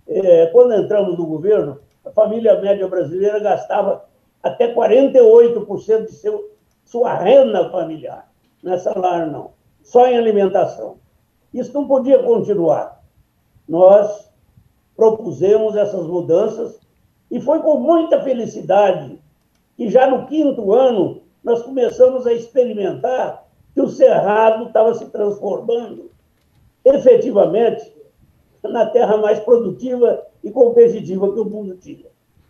É, 0.07 0.47
quando 0.47 0.73
entramos 0.73 1.17
no 1.17 1.25
governo, 1.25 1.79
a 2.03 2.11
família 2.11 2.59
média 2.59 2.87
brasileira 2.87 3.39
gastava 3.39 4.05
até 4.41 4.73
48% 4.73 6.05
de 6.05 6.11
seu, 6.11 6.51
sua 6.83 7.13
renda 7.15 7.69
familiar. 7.69 8.29
Não 8.61 8.73
é 8.73 8.77
salário, 8.77 9.31
não. 9.31 9.51
Só 9.83 10.07
em 10.07 10.17
alimentação. 10.17 10.97
Isso 11.53 11.73
não 11.73 11.87
podia 11.87 12.21
continuar. 12.21 13.01
Nós 13.67 14.29
propusemos 14.95 15.75
essas 15.75 16.05
mudanças 16.05 16.79
e 17.29 17.39
foi 17.39 17.59
com 17.59 17.79
muita 17.79 18.21
felicidade 18.21 19.19
que 19.75 19.89
já 19.89 20.07
no 20.07 20.25
quinto 20.25 20.71
ano 20.71 21.21
nós 21.43 21.61
começamos 21.61 22.25
a 22.25 22.33
experimentar 22.33 23.45
que 23.73 23.81
o 23.81 23.89
Cerrado 23.89 24.67
estava 24.67 24.93
se 24.93 25.05
transformando 25.07 26.09
efetivamente 26.83 27.93
na 28.63 28.85
terra 28.85 29.17
mais 29.17 29.39
produtiva 29.39 30.23
e 30.43 30.49
competitiva 30.49 31.31
que 31.33 31.39
o 31.39 31.45
mundo 31.45 31.75
tinha. 31.75 32.05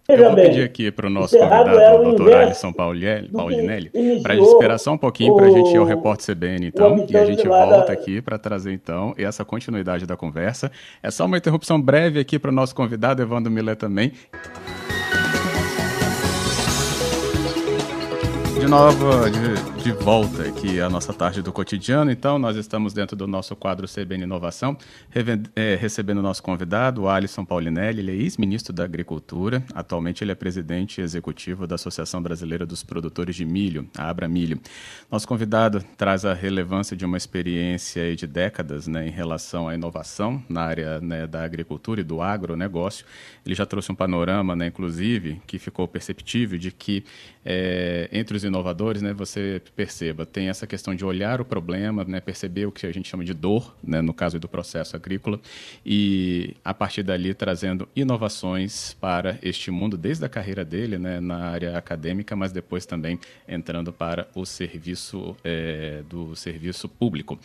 Veja 0.07 0.21
Eu 0.21 0.27
vou 0.27 0.35
bem, 0.35 0.45
pedir 0.49 0.63
aqui 0.63 0.91
para 0.91 1.07
o 1.07 1.09
nosso 1.09 1.35
convidado, 1.35 1.99
o 1.99 2.03
doutor 2.03 2.33
Alisson 2.33 2.71
Paulinelli, 2.71 3.89
para 4.21 4.35
esperar 4.35 4.77
só 4.77 4.91
um 4.91 4.97
pouquinho 4.99 5.35
para 5.35 5.47
a 5.47 5.49
gente 5.49 5.73
ir 5.73 5.77
ao 5.77 5.85
Repórter 5.85 6.35
CBN, 6.35 6.67
então, 6.67 7.05
e 7.09 7.17
a 7.17 7.25
gente 7.25 7.47
volta 7.47 7.91
aqui 7.91 8.21
para 8.21 8.37
trazer, 8.37 8.71
então, 8.71 9.15
essa 9.17 9.43
continuidade 9.43 10.05
da 10.05 10.15
conversa. 10.15 10.71
É 11.01 11.09
só 11.09 11.25
uma 11.25 11.37
interrupção 11.37 11.81
breve 11.81 12.19
aqui 12.19 12.37
para 12.37 12.51
o 12.51 12.53
nosso 12.53 12.75
convidado, 12.75 13.19
Evandro 13.19 13.51
Millet, 13.51 13.79
também. 13.79 14.11
De 18.65 18.71
novo, 18.71 19.29
de, 19.29 19.83
de, 19.83 19.91
volta 19.91 20.41
aqui 20.41 20.81
à 20.81 20.89
nossa 20.89 21.13
tarde 21.13 21.39
do 21.39 21.53
cotidiano. 21.53 22.09
Então, 22.09 22.39
nós 22.39 22.57
estamos 22.57 22.93
dentro 22.93 23.15
do 23.15 23.27
nosso 23.27 23.55
quadro 23.55 23.87
CBN 23.87 24.23
Inovação, 24.23 24.75
é, 25.55 25.75
recebendo 25.75 26.17
o 26.17 26.21
nosso 26.23 26.41
convidado, 26.41 27.03
o 27.03 27.07
Alisson 27.07 27.45
Paulinelli. 27.45 27.99
Ele 27.99 28.11
é 28.11 28.15
ex-ministro 28.15 28.73
da 28.73 28.83
Agricultura. 28.83 29.63
Atualmente, 29.75 30.23
ele 30.23 30.31
é 30.31 30.35
presidente 30.35 30.99
executivo 30.99 31.67
da 31.67 31.75
Associação 31.75 32.23
Brasileira 32.23 32.65
dos 32.65 32.81
Produtores 32.81 33.35
de 33.35 33.45
Milho, 33.45 33.87
a 33.95 34.09
Abra 34.09 34.27
Milho. 34.27 34.59
Nosso 35.11 35.27
convidado 35.27 35.85
traz 35.95 36.25
a 36.25 36.33
relevância 36.33 36.97
de 36.97 37.05
uma 37.05 37.17
experiência 37.17 38.15
de 38.15 38.25
décadas 38.25 38.87
né, 38.87 39.07
em 39.07 39.11
relação 39.11 39.69
à 39.69 39.75
inovação 39.75 40.43
na 40.49 40.63
área 40.63 40.99
né, 41.01 41.27
da 41.27 41.43
agricultura 41.43 42.01
e 42.01 42.03
do 42.03 42.19
agronegócio. 42.19 43.05
Ele 43.45 43.53
já 43.53 43.67
trouxe 43.67 43.91
um 43.91 43.95
panorama, 43.95 44.55
né, 44.55 44.65
inclusive, 44.65 45.39
que 45.45 45.59
ficou 45.59 45.87
perceptível 45.87 46.57
de 46.57 46.71
que 46.71 47.05
é, 47.45 48.09
entre 48.11 48.35
os 48.35 48.43
inovadores, 48.55 49.01
né, 49.01 49.13
você 49.13 49.61
perceba, 49.75 50.25
tem 50.25 50.47
essa 50.47 50.65
questão 50.65 50.95
de 50.95 51.03
olhar 51.03 51.41
o 51.41 51.45
problema, 51.45 52.05
né, 52.05 52.21
perceber 52.21 52.65
o 52.65 52.71
que 52.71 52.87
a 52.87 52.91
gente 52.91 53.09
chama 53.09 53.23
de 53.23 53.33
dor, 53.33 53.75
né, 53.83 54.01
no 54.01 54.13
caso 54.13 54.39
do 54.39 54.47
processo 54.47 54.95
agrícola, 54.95 55.39
e 55.85 56.55
a 56.63 56.73
partir 56.73 57.03
dali 57.03 57.33
trazendo 57.33 57.87
inovações 57.95 58.95
para 58.99 59.37
este 59.43 59.69
mundo, 59.69 59.97
desde 59.97 60.23
a 60.25 60.29
carreira 60.29 60.63
dele 60.63 60.97
né, 60.97 61.19
na 61.19 61.49
área 61.49 61.77
acadêmica, 61.77 62.35
mas 62.35 62.51
depois 62.53 62.85
também 62.85 63.19
entrando 63.47 63.91
para 63.91 64.27
o 64.33 64.45
serviço 64.45 65.35
é, 65.43 66.01
do 66.09 66.35
serviço 66.35 66.87
público. 66.87 67.37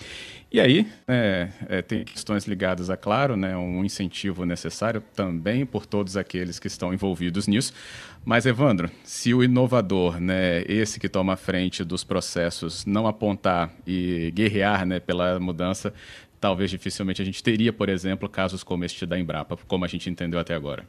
E 0.52 0.60
aí 0.60 0.86
é, 1.08 1.48
é, 1.68 1.82
tem 1.82 2.04
questões 2.04 2.44
ligadas 2.46 2.88
a, 2.88 2.96
claro, 2.96 3.36
né, 3.36 3.56
um 3.56 3.84
incentivo 3.84 4.44
necessário 4.44 5.02
também 5.14 5.66
por 5.66 5.86
todos 5.86 6.16
aqueles 6.16 6.58
que 6.58 6.68
estão 6.68 6.94
envolvidos 6.94 7.48
nisso, 7.48 7.72
mas, 8.24 8.46
Evandro, 8.46 8.90
se 9.02 9.32
o 9.32 9.42
inovador, 9.42 10.20
né, 10.20 10.62
esse 10.62 11.00
que 11.00 11.08
toma 11.08 11.32
a 11.32 11.36
frente 11.36 11.82
dos 11.82 12.04
processos, 12.04 12.84
não 12.84 13.06
apontar 13.06 13.72
e 13.86 14.30
guerrear 14.32 14.84
né, 14.86 15.00
pela 15.00 15.40
mudança, 15.40 15.92
talvez 16.40 16.70
dificilmente 16.70 17.22
a 17.22 17.24
gente 17.24 17.42
teria, 17.42 17.72
por 17.72 17.88
exemplo, 17.88 18.28
casos 18.28 18.62
como 18.62 18.84
este 18.84 19.06
da 19.06 19.18
Embrapa, 19.18 19.56
como 19.66 19.84
a 19.84 19.88
gente 19.88 20.08
entendeu 20.08 20.38
até 20.38 20.54
agora. 20.54 20.86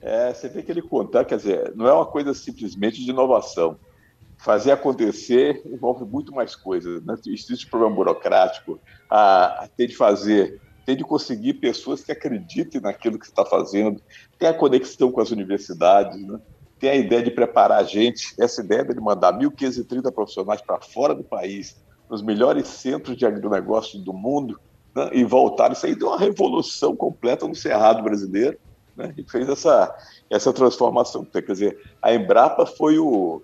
É, 0.00 0.32
você 0.32 0.48
vê 0.48 0.62
que 0.62 0.70
ele 0.70 0.82
conta, 0.82 1.24
quer 1.24 1.36
dizer, 1.36 1.72
não 1.76 1.86
é 1.86 1.92
uma 1.92 2.06
coisa 2.06 2.32
simplesmente 2.32 3.04
de 3.04 3.10
inovação. 3.10 3.76
Fazer 4.38 4.72
acontecer 4.72 5.60
envolve 5.66 6.04
muito 6.04 6.32
mais 6.32 6.56
coisas. 6.56 7.02
Né? 7.04 7.14
Existe 7.26 7.66
problema 7.66 7.94
burocrático, 7.94 8.80
a, 9.08 9.64
a 9.64 9.68
ter 9.68 9.88
de 9.88 9.96
fazer 9.96 10.58
tem 10.90 10.96
de 10.96 11.04
conseguir 11.04 11.54
pessoas 11.54 12.02
que 12.02 12.10
acreditem 12.10 12.80
naquilo 12.80 13.16
que 13.16 13.26
está 13.26 13.44
fazendo, 13.44 14.02
tem 14.36 14.48
a 14.48 14.54
conexão 14.54 15.12
com 15.12 15.20
as 15.20 15.30
universidades, 15.30 16.20
né? 16.20 16.40
tem 16.80 16.90
a 16.90 16.96
ideia 16.96 17.22
de 17.22 17.30
preparar 17.30 17.78
a 17.78 17.84
gente, 17.84 18.34
essa 18.40 18.60
ideia 18.60 18.84
de 18.84 19.00
mandar 19.00 19.32
1.530 19.32 20.10
profissionais 20.10 20.60
para 20.60 20.80
fora 20.80 21.14
do 21.14 21.22
país, 21.22 21.76
nos 22.08 22.22
melhores 22.22 22.66
centros 22.66 23.16
de 23.16 23.24
agronegócio 23.24 24.00
do 24.00 24.12
mundo, 24.12 24.58
né? 24.92 25.10
e 25.12 25.22
voltar. 25.22 25.70
Isso 25.70 25.86
aí 25.86 25.94
deu 25.94 26.08
uma 26.08 26.18
revolução 26.18 26.96
completa 26.96 27.46
no 27.46 27.54
Cerrado 27.54 28.02
brasileiro, 28.02 28.58
né? 28.96 29.14
e 29.16 29.22
fez 29.22 29.48
essa, 29.48 29.96
essa 30.28 30.52
transformação. 30.52 31.24
Quer 31.24 31.42
dizer, 31.42 31.80
a 32.02 32.12
Embrapa 32.12 32.66
foi 32.66 32.98
o, 32.98 33.42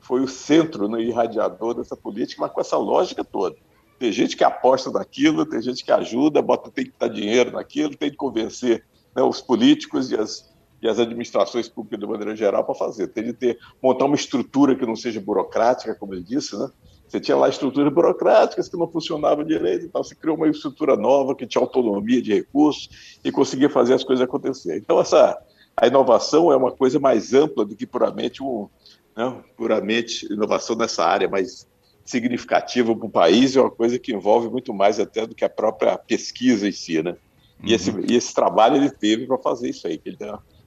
foi 0.00 0.20
o 0.20 0.28
centro 0.28 0.88
né, 0.88 1.02
irradiador 1.02 1.74
dessa 1.74 1.96
política, 1.96 2.40
mas 2.40 2.52
com 2.52 2.60
essa 2.60 2.76
lógica 2.76 3.24
toda. 3.24 3.56
Tem 3.98 4.12
gente 4.12 4.36
que 4.36 4.44
aposta 4.44 4.90
naquilo, 4.90 5.46
tem 5.46 5.62
gente 5.62 5.84
que 5.84 5.92
ajuda, 5.92 6.42
bota, 6.42 6.70
tem 6.70 6.84
que 6.86 6.92
dar 6.98 7.08
dinheiro 7.08 7.52
naquilo, 7.52 7.96
tem 7.96 8.10
que 8.10 8.16
convencer 8.16 8.84
né, 9.14 9.22
os 9.22 9.40
políticos 9.40 10.10
e 10.10 10.16
as, 10.16 10.52
e 10.82 10.88
as 10.88 10.98
administrações 10.98 11.68
públicas 11.68 12.00
de 12.00 12.06
maneira 12.06 12.34
geral 12.36 12.64
para 12.64 12.74
fazer. 12.74 13.08
Tem 13.08 13.24
de 13.24 13.32
ter, 13.32 13.58
montar 13.82 14.04
uma 14.04 14.16
estrutura 14.16 14.74
que 14.74 14.84
não 14.84 14.96
seja 14.96 15.20
burocrática, 15.20 15.94
como 15.94 16.14
ele 16.14 16.22
disse, 16.22 16.56
né? 16.56 16.68
Você 17.06 17.20
tinha 17.20 17.36
lá 17.36 17.48
estruturas 17.48 17.92
burocráticas 17.92 18.68
que 18.68 18.76
não 18.76 18.90
funcionavam 18.90 19.44
direito, 19.44 19.84
então 19.84 20.02
você 20.02 20.14
criou 20.14 20.36
uma 20.36 20.48
estrutura 20.48 20.96
nova 20.96 21.34
que 21.34 21.46
tinha 21.46 21.62
autonomia 21.62 22.20
de 22.20 22.32
recursos 22.34 23.18
e 23.22 23.30
conseguia 23.30 23.68
fazer 23.68 23.94
as 23.94 24.02
coisas 24.02 24.24
acontecer. 24.24 24.78
Então 24.78 24.98
essa 24.98 25.38
a 25.76 25.86
inovação 25.86 26.52
é 26.52 26.56
uma 26.56 26.70
coisa 26.70 26.98
mais 27.00 27.34
ampla 27.34 27.64
do 27.64 27.74
que 27.74 27.86
puramente 27.86 28.42
um, 28.42 28.68
né, 29.16 29.42
puramente 29.56 30.32
inovação 30.32 30.76
nessa 30.76 31.04
área, 31.04 31.28
mas 31.28 31.66
significativa 32.04 32.94
para 32.94 33.06
o 33.06 33.10
país, 33.10 33.56
é 33.56 33.60
uma 33.60 33.70
coisa 33.70 33.98
que 33.98 34.12
envolve 34.12 34.48
muito 34.48 34.74
mais 34.74 35.00
até 35.00 35.26
do 35.26 35.34
que 35.34 35.44
a 35.44 35.48
própria 35.48 35.96
pesquisa 35.96 36.68
em 36.68 36.72
si, 36.72 37.02
né? 37.02 37.16
E, 37.62 37.72
esse, 37.72 37.90
uhum. 37.90 38.04
e 38.06 38.14
esse 38.14 38.34
trabalho 38.34 38.76
ele 38.76 38.90
teve 38.90 39.26
para 39.26 39.38
fazer 39.38 39.70
isso 39.70 39.86
aí. 39.86 40.00
Ele, 40.04 40.18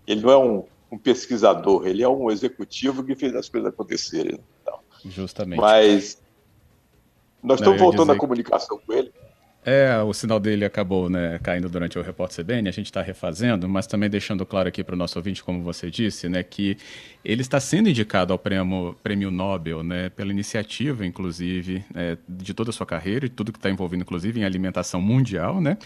ele 0.08 0.22
não 0.22 0.32
é 0.32 0.38
um, 0.38 0.64
um, 0.92 0.98
pesquisador, 0.98 1.86
ele 1.86 2.02
é 2.02 2.10
um 2.10 2.32
executivo 2.32 3.04
que 3.04 3.16
fez 3.16 3.36
as 3.36 3.48
coisas 3.48 3.70
acontecerem. 3.70 4.40
Então, 4.62 4.80
Justamente. 5.06 5.60
Mas 5.60 6.20
nós 7.44 7.60
estamos 7.60 7.80
voltando 7.80 8.12
à 8.12 8.16
comunicação 8.16 8.80
com 8.86 8.94
ele. 8.94 9.12
É, 9.70 10.02
o 10.02 10.14
sinal 10.14 10.40
dele 10.40 10.64
acabou 10.64 11.10
né, 11.10 11.40
caindo 11.44 11.68
durante 11.68 12.00
o 12.00 12.02
Repórter 12.02 12.42
CBN, 12.42 12.70
a 12.70 12.72
gente 12.72 12.86
está 12.86 13.02
refazendo, 13.02 13.68
mas 13.68 13.86
também 13.86 14.10
deixando 14.10 14.46
claro 14.46 14.70
aqui 14.70 14.82
para 14.82 14.96
o 14.96 14.98
nosso 14.98 15.20
ouvinte, 15.20 15.44
como 15.44 15.62
você 15.62 15.92
disse, 15.92 16.30
né, 16.30 16.42
que 16.42 16.78
ele 17.28 17.42
está 17.42 17.60
sendo 17.60 17.90
indicado 17.90 18.32
ao 18.32 18.40
prêmio, 18.40 18.96
prêmio 19.04 19.30
Nobel 19.30 19.84
né, 19.84 20.08
pela 20.08 20.32
iniciativa, 20.32 21.06
inclusive, 21.06 21.84
é, 21.94 22.18
de 22.26 22.54
toda 22.54 22.70
a 22.70 22.74
sua 22.74 22.86
carreira 22.86 23.26
e 23.26 23.30
tudo 23.30 23.52
que 23.52 23.60
está 23.60 23.70
envolvido, 23.70 24.02
inclusive, 24.02 24.40
em 24.40 24.46
alimentação 24.46 25.02
mundial, 25.02 25.60
né, 25.60 25.78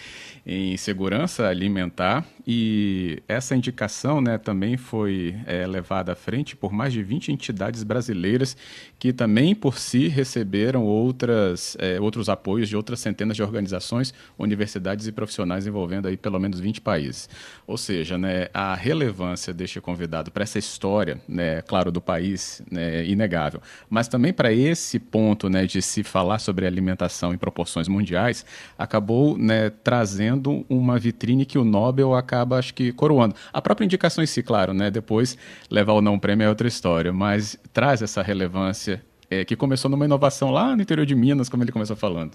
em 0.46 0.78
segurança 0.78 1.48
alimentar. 1.48 2.24
E 2.46 3.24
essa 3.28 3.56
indicação 3.56 4.22
né, 4.22 4.38
também 4.38 4.78
foi 4.78 5.36
é, 5.48 5.66
levada 5.66 6.12
à 6.12 6.16
frente 6.16 6.56
por 6.56 6.72
mais 6.72 6.94
de 6.94 7.02
20 7.02 7.32
entidades 7.32 7.82
brasileiras 7.82 8.56
que 9.00 9.12
também, 9.12 9.56
por 9.56 9.80
si, 9.80 10.08
receberam 10.08 10.84
outras, 10.84 11.76
é, 11.80 12.00
outros 12.00 12.30
apoios 12.30 12.70
de 12.70 12.78
outras 12.78 13.00
centenas 13.00 13.36
de 13.36 13.42
organizações 13.42 14.14
universidades 14.38 15.08
e 15.08 15.12
profissionais 15.12 15.66
envolvendo 15.66 16.08
aí 16.08 16.16
pelo 16.16 16.40
menos 16.40 16.60
20 16.60 16.82
países. 16.82 17.28
Ou 17.66 17.78
seja, 17.78 18.16
né, 18.16 18.48
a 18.54 18.76
relevância 18.76 19.52
deste 19.52 19.82
convidado 19.82 20.30
para 20.30 20.44
essa 20.44 20.60
história, 20.60 21.20
né, 21.32 21.62
claro, 21.62 21.92
do 21.92 22.02
país, 22.02 22.62
né, 22.70 23.06
inegável, 23.06 23.62
mas 23.90 24.08
também 24.08 24.34
para 24.34 24.52
esse 24.52 25.00
ponto 25.00 25.50
né, 25.50 25.66
de 25.66 25.82
se 25.82 26.04
falar 26.04 26.40
sobre 26.40 26.68
alimentação 26.68 27.34
em 27.34 27.38
proporções 27.38 27.88
mundiais, 27.88 28.46
acabou 28.78 29.38
né, 29.38 29.70
trazendo 29.70 30.66
uma 30.70 31.00
vitrine 31.00 31.46
que 31.46 31.58
o 31.58 31.64
Nobel 31.64 32.14
acaba, 32.14 32.58
acho 32.58 32.74
que, 32.74 32.92
coroando. 32.92 33.36
A 33.54 33.62
própria 33.62 33.86
indicação 33.86 34.24
em 34.24 34.28
si, 34.28 34.44
claro, 34.44 34.74
né, 34.74 34.92
depois 34.92 35.38
levar 35.70 35.94
ou 35.94 36.02
não 36.02 36.16
o 36.16 36.20
prêmio 36.20 36.46
é 36.46 36.50
outra 36.50 36.68
história, 36.68 37.14
mas 37.14 37.58
traz 37.72 38.02
essa 38.02 38.22
relevância 38.22 39.04
é, 39.30 39.46
que 39.46 39.56
começou 39.56 39.90
numa 39.90 40.04
inovação 40.04 40.52
lá 40.52 40.76
no 40.76 40.82
interior 40.82 41.06
de 41.06 41.16
Minas, 41.16 41.48
como 41.48 41.64
ele 41.64 41.72
começou 41.72 41.96
falando. 41.96 42.34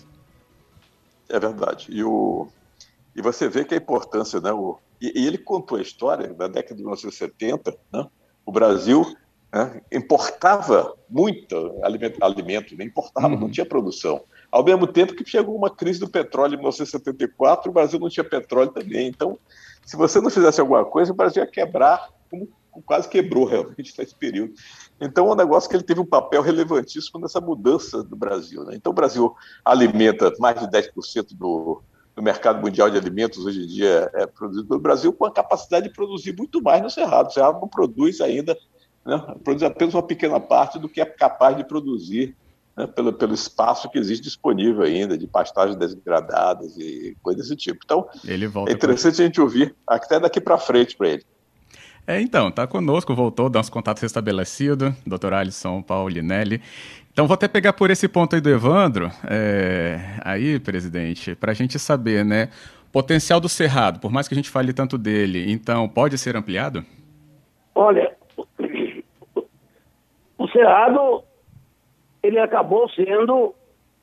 É 1.29 1.39
verdade. 1.39 1.89
E, 1.91 2.03
o, 2.03 2.49
e 3.15 3.21
você 3.21 3.49
vê 3.49 3.65
que 3.65 3.75
a 3.75 3.77
importância, 3.77 4.41
né? 4.41 4.53
O, 4.53 4.79
e, 5.01 5.23
e 5.23 5.27
ele 5.27 5.37
contou 5.37 5.77
a 5.77 5.83
história 5.83 6.33
da 6.33 6.49
década 6.49 6.75
de 6.75 6.83
1970, 6.83 7.77
né? 7.93 8.07
O 8.47 8.53
Brasil 8.53 9.05
né, 9.53 9.83
importava 9.93 10.95
muito 11.11 11.79
alimento, 11.83 12.23
alimento 12.23 12.77
né, 12.77 12.85
importava, 12.85 13.35
uhum. 13.35 13.41
não 13.41 13.51
tinha 13.51 13.67
produção. 13.67 14.23
Ao 14.51 14.65
mesmo 14.65 14.87
tempo 14.87 15.15
que 15.15 15.29
chegou 15.29 15.57
uma 15.57 15.69
crise 15.69 15.99
do 16.01 16.09
petróleo 16.09 16.55
em 16.55 16.59
1974, 16.59 17.69
o 17.69 17.75
Brasil 17.75 17.99
não 17.99 18.09
tinha 18.09 18.25
petróleo 18.25 18.71
também. 18.71 19.09
Então, 19.09 19.39
se 19.85 19.97
você 19.97 20.21
não 20.21 20.31
fizesse 20.31 20.61
alguma 20.61 20.85
coisa, 20.85 21.13
o 21.13 21.17
Brasil 21.17 21.43
ia 21.43 21.51
quebrar, 21.51 22.09
como 22.31 22.49
quase 22.85 23.09
quebrou 23.09 23.45
realmente 23.45 23.95
nesse 23.99 24.15
período. 24.15 24.55
Então, 25.01 25.29
é 25.29 25.33
um 25.33 25.37
negócio 25.37 25.69
que 25.69 25.77
ele 25.77 25.83
teve 25.83 26.01
um 26.01 26.07
papel 26.07 26.43
relevantíssimo 26.43 27.21
nessa 27.21 27.41
mudança 27.41 28.03
do 28.03 28.17
Brasil. 28.17 28.65
Né? 28.65 28.75
Então, 28.77 28.93
o 28.93 28.95
Brasil 28.95 29.35
alimenta 29.65 30.33
mais 30.39 30.61
de 30.61 30.67
10% 30.67 31.35
do, 31.35 31.83
do 32.17 32.23
mercado 32.23 32.63
mundial 32.63 32.89
de 32.89 32.97
alimentos, 32.97 33.45
hoje 33.45 33.63
em 33.63 33.67
dia 33.67 34.11
é 34.15 34.27
produzido 34.27 34.67
pelo 34.67 34.81
Brasil, 34.81 35.13
com 35.13 35.27
a 35.27 35.31
capacidade 35.31 35.87
de 35.87 35.95
produzir 35.95 36.35
muito 36.35 36.63
mais 36.63 36.83
no 36.83 36.89
Cerrado. 36.89 37.29
O 37.29 37.31
Cerrado 37.31 37.61
não 37.61 37.69
produz 37.69 38.23
ainda, 38.23 38.57
né? 39.05 39.23
produz 39.45 39.63
apenas 39.63 39.93
uma 39.93 40.03
pequena 40.03 40.41
parte 40.41 40.79
do 40.79 40.89
que 40.89 40.99
é 40.99 41.05
capaz 41.05 41.59
de 41.59 41.63
produzir 41.63 42.35
né? 42.75 42.87
pelo, 42.87 43.13
pelo 43.13 43.35
espaço 43.35 43.91
que 43.91 43.99
existe 43.99 44.23
disponível 44.23 44.83
ainda, 44.83 45.19
de 45.19 45.27
pastagens 45.27 45.77
degradadas 45.77 46.75
e 46.79 47.15
coisas 47.23 47.49
desse 47.49 47.57
tipo. 47.57 47.81
Então, 47.85 48.09
é 48.67 48.73
interessante 48.73 49.21
a 49.21 49.27
gente 49.27 49.39
ouvir 49.39 49.77
até 49.87 50.19
daqui 50.19 50.41
para 50.41 50.57
frente 50.57 50.97
para 50.97 51.11
ele. 51.11 51.25
É, 52.07 52.21
então, 52.21 52.51
tá 52.51 52.67
conosco, 52.67 53.15
voltou, 53.15 53.51
nosso 53.51 53.71
contato 53.71 54.01
restabelecido, 54.01 54.95
doutor 55.05 55.35
Alisson 55.35 55.83
Paulinelli. 55.83 56.63
Então, 57.17 57.27
vou 57.27 57.33
até 57.33 57.49
pegar 57.49 57.73
por 57.73 57.91
esse 57.91 58.07
ponto 58.07 58.35
aí 58.35 58.43
do 58.43 58.51
Evandro, 58.51 59.09
é, 59.27 59.97
aí, 60.23 60.61
presidente, 60.61 61.35
para 61.35 61.53
a 61.53 61.55
gente 61.55 61.79
saber, 61.79 62.23
né, 62.23 62.51
potencial 62.93 63.41
do 63.41 63.49
Cerrado, 63.49 63.99
por 63.99 64.13
mais 64.13 64.29
que 64.29 64.35
a 64.35 64.37
gente 64.37 64.51
fale 64.51 64.71
tanto 64.75 64.99
dele, 64.99 65.51
então, 65.51 65.89
pode 65.89 66.19
ser 66.19 66.37
ampliado? 66.37 66.85
Olha, 67.75 68.15
o 70.37 70.47
Cerrado, 70.49 71.25
ele 72.23 72.39
acabou 72.39 72.87
sendo 72.91 73.55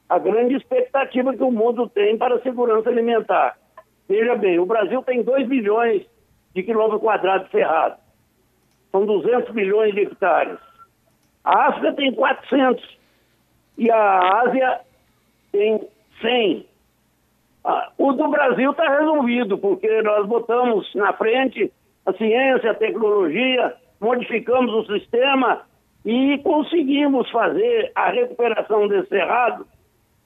a 0.10 0.18
grande 0.18 0.56
expectativa 0.56 1.36
que 1.36 1.44
o 1.44 1.52
mundo 1.52 1.88
tem 1.90 2.18
para 2.18 2.38
a 2.38 2.42
segurança 2.42 2.90
alimentar. 2.90 3.56
Veja 4.10 4.36
bem, 4.36 4.58
o 4.58 4.66
Brasil 4.66 5.04
tem 5.04 5.22
2 5.22 5.48
bilhões 5.48 6.02
de 6.56 6.64
quilômetro 6.64 7.00
quadrado 7.00 7.48
cerrado. 7.52 7.96
São 8.92 9.06
200 9.06 9.54
milhões 9.54 9.94
de 9.94 10.02
hectares. 10.02 10.58
A 11.44 11.68
África 11.68 11.94
tem 11.94 12.12
400 12.12 13.03
e 13.78 13.90
a 13.90 14.42
Ásia 14.42 14.80
tem 15.52 15.88
100. 16.22 16.66
Ah, 17.66 17.92
o 17.98 18.14
do 18.14 18.28
Brasil 18.28 18.72
está 18.72 19.00
resolvido, 19.00 19.58
porque 19.58 20.02
nós 20.02 20.28
botamos 20.28 20.94
na 20.96 21.14
frente 21.14 21.72
a 22.06 22.14
ciência, 22.14 22.72
a 22.72 22.76
tecnologia, 22.76 23.76
modificamos 24.00 24.74
o 24.74 24.94
sistema 24.94 25.62
e 26.06 26.38
conseguimos 26.40 27.30
fazer 27.30 27.92
a 27.96 28.10
recuperação 28.10 28.88
desse 28.88 29.10
cerrado 29.10 29.66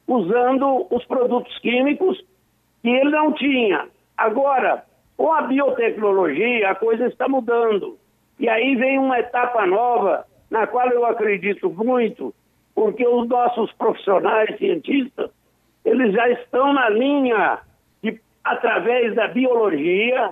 usando 0.07 0.87
os 0.89 1.05
produtos 1.05 1.55
químicos 1.59 2.17
que 2.81 2.89
ele 2.89 3.11
não 3.11 3.33
tinha. 3.33 3.87
Agora, 4.17 4.83
com 5.15 5.31
a 5.33 5.41
biotecnologia, 5.41 6.71
a 6.71 6.75
coisa 6.75 7.05
está 7.05 7.27
mudando. 7.27 7.97
E 8.39 8.47
aí 8.47 8.75
vem 8.75 8.97
uma 8.97 9.19
etapa 9.19 9.65
nova, 9.65 10.25
na 10.49 10.65
qual 10.65 10.89
eu 10.89 11.05
acredito 11.05 11.69
muito, 11.69 12.33
porque 12.77 13.07
os 13.07 13.27
nossos 13.27 13.73
profissionais 13.73 14.55
cientistas, 14.59 15.31
eles 15.83 16.13
já 16.13 16.29
estão 16.29 16.73
na 16.73 16.87
linha 16.89 17.57
de, 18.03 18.21
através 18.43 19.15
da 19.15 19.27
biologia, 19.29 20.31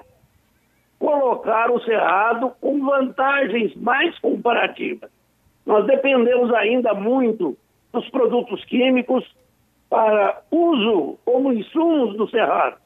colocar 1.00 1.72
o 1.72 1.82
cerrado 1.82 2.52
com 2.62 2.86
vantagens 2.86 3.76
mais 3.78 4.16
comparativas. 4.20 5.10
Nós 5.66 5.88
dependemos 5.88 6.54
ainda 6.54 6.94
muito 6.94 7.58
dos 7.92 8.08
produtos 8.12 8.64
químicos 8.66 9.26
para 9.90 10.40
uso 10.52 11.18
como 11.26 11.52
insumos 11.52 12.16
do 12.16 12.30
cerrado. 12.30 12.78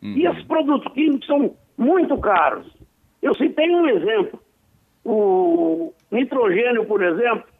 Uhum. 0.00 0.14
E 0.16 0.26
esses 0.28 0.44
produtos 0.44 0.92
químicos 0.92 1.26
são 1.26 1.56
muito 1.76 2.16
caros. 2.18 2.72
Eu 3.20 3.34
citei 3.34 3.68
um 3.68 3.88
exemplo. 3.88 4.38
O 5.04 5.92
nitrogênio, 6.12 6.86
por 6.86 7.02
exemplo, 7.02 7.51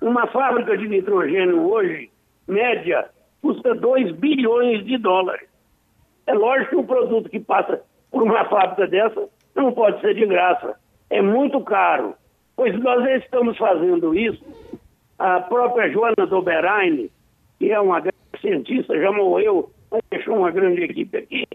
uma 0.00 0.26
fábrica 0.28 0.76
de 0.76 0.88
nitrogênio 0.88 1.70
hoje, 1.70 2.10
média, 2.46 3.08
custa 3.42 3.74
2 3.74 4.12
bilhões 4.12 4.84
de 4.84 4.98
dólares. 4.98 5.48
É 6.26 6.34
lógico 6.34 6.70
que 6.70 6.76
um 6.76 6.86
produto 6.86 7.30
que 7.30 7.40
passa 7.40 7.80
por 8.10 8.22
uma 8.22 8.44
fábrica 8.46 8.86
dessa 8.86 9.28
não 9.54 9.72
pode 9.72 10.00
ser 10.00 10.14
de 10.14 10.26
graça. 10.26 10.78
É 11.08 11.22
muito 11.22 11.60
caro. 11.62 12.14
Pois 12.56 12.78
nós 12.80 13.04
estamos 13.22 13.56
fazendo 13.56 14.14
isso. 14.14 14.44
A 15.18 15.40
própria 15.40 15.90
Joana 15.90 16.26
Doberaine, 16.26 17.10
que 17.58 17.70
é 17.70 17.80
uma 17.80 18.00
grande 18.00 18.16
cientista, 18.40 18.98
já 18.98 19.12
morreu, 19.12 19.70
mas 19.90 20.02
deixou 20.10 20.36
uma 20.36 20.50
grande 20.50 20.82
equipe 20.82 21.16
aqui 21.16 21.46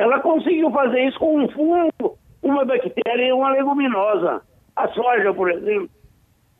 ela 0.00 0.18
conseguiu 0.20 0.70
fazer 0.70 1.08
isso 1.08 1.18
com 1.18 1.44
um 1.44 1.48
fungo, 1.50 2.18
uma 2.42 2.64
bactéria 2.64 3.28
e 3.28 3.32
uma 3.32 3.50
leguminosa. 3.50 4.40
A 4.74 4.88
soja, 4.88 5.34
por 5.34 5.50
exemplo. 5.50 5.90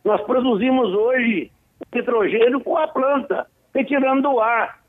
Nós 0.03 0.21
produzimos 0.21 0.93
hoje 0.93 1.51
nitrogênio 1.93 2.59
com 2.61 2.77
a 2.77 2.87
planta, 2.87 3.47
retirando 3.73 4.21
do 4.21 4.39
ar. 4.39 4.81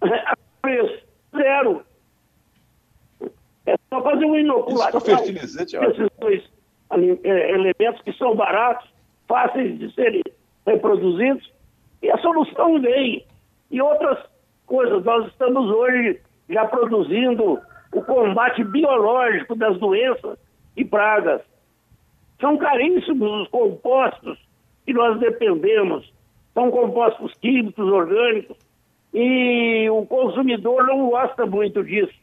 A 0.00 0.34
preço 0.60 1.04
zero. 1.36 1.82
É 3.66 3.76
só 3.88 4.02
fazer 4.02 4.24
um 4.24 4.36
inoculação 4.36 4.98
Isso 4.98 5.10
é 5.10 5.16
fertilizante, 5.16 5.76
esses 5.76 6.08
dois 6.18 6.42
é, 7.22 7.50
elementos 7.50 8.00
que 8.02 8.12
são 8.14 8.34
baratos 8.34 8.88
fáceis 9.26 9.78
de 9.78 9.92
serem 9.94 10.22
reproduzidos, 10.66 11.52
e 12.02 12.10
a 12.10 12.16
solução 12.18 12.80
vem. 12.80 13.26
E 13.70 13.82
outras 13.82 14.18
coisas, 14.66 15.04
nós 15.04 15.26
estamos 15.26 15.70
hoje 15.70 16.20
já 16.48 16.64
produzindo 16.66 17.60
o 17.92 18.02
combate 18.02 18.64
biológico 18.64 19.54
das 19.54 19.78
doenças 19.78 20.38
e 20.76 20.84
pragas. 20.84 21.42
São 22.40 22.56
caríssimos 22.56 23.42
os 23.42 23.48
compostos 23.48 24.38
que 24.88 24.94
nós 24.94 25.20
dependemos. 25.20 26.10
São 26.54 26.70
compostos 26.70 27.34
químicos, 27.42 27.86
orgânicos, 27.92 28.56
e 29.12 29.86
o 29.90 30.06
consumidor 30.06 30.86
não 30.86 31.10
gosta 31.10 31.44
muito 31.44 31.84
disso. 31.84 32.14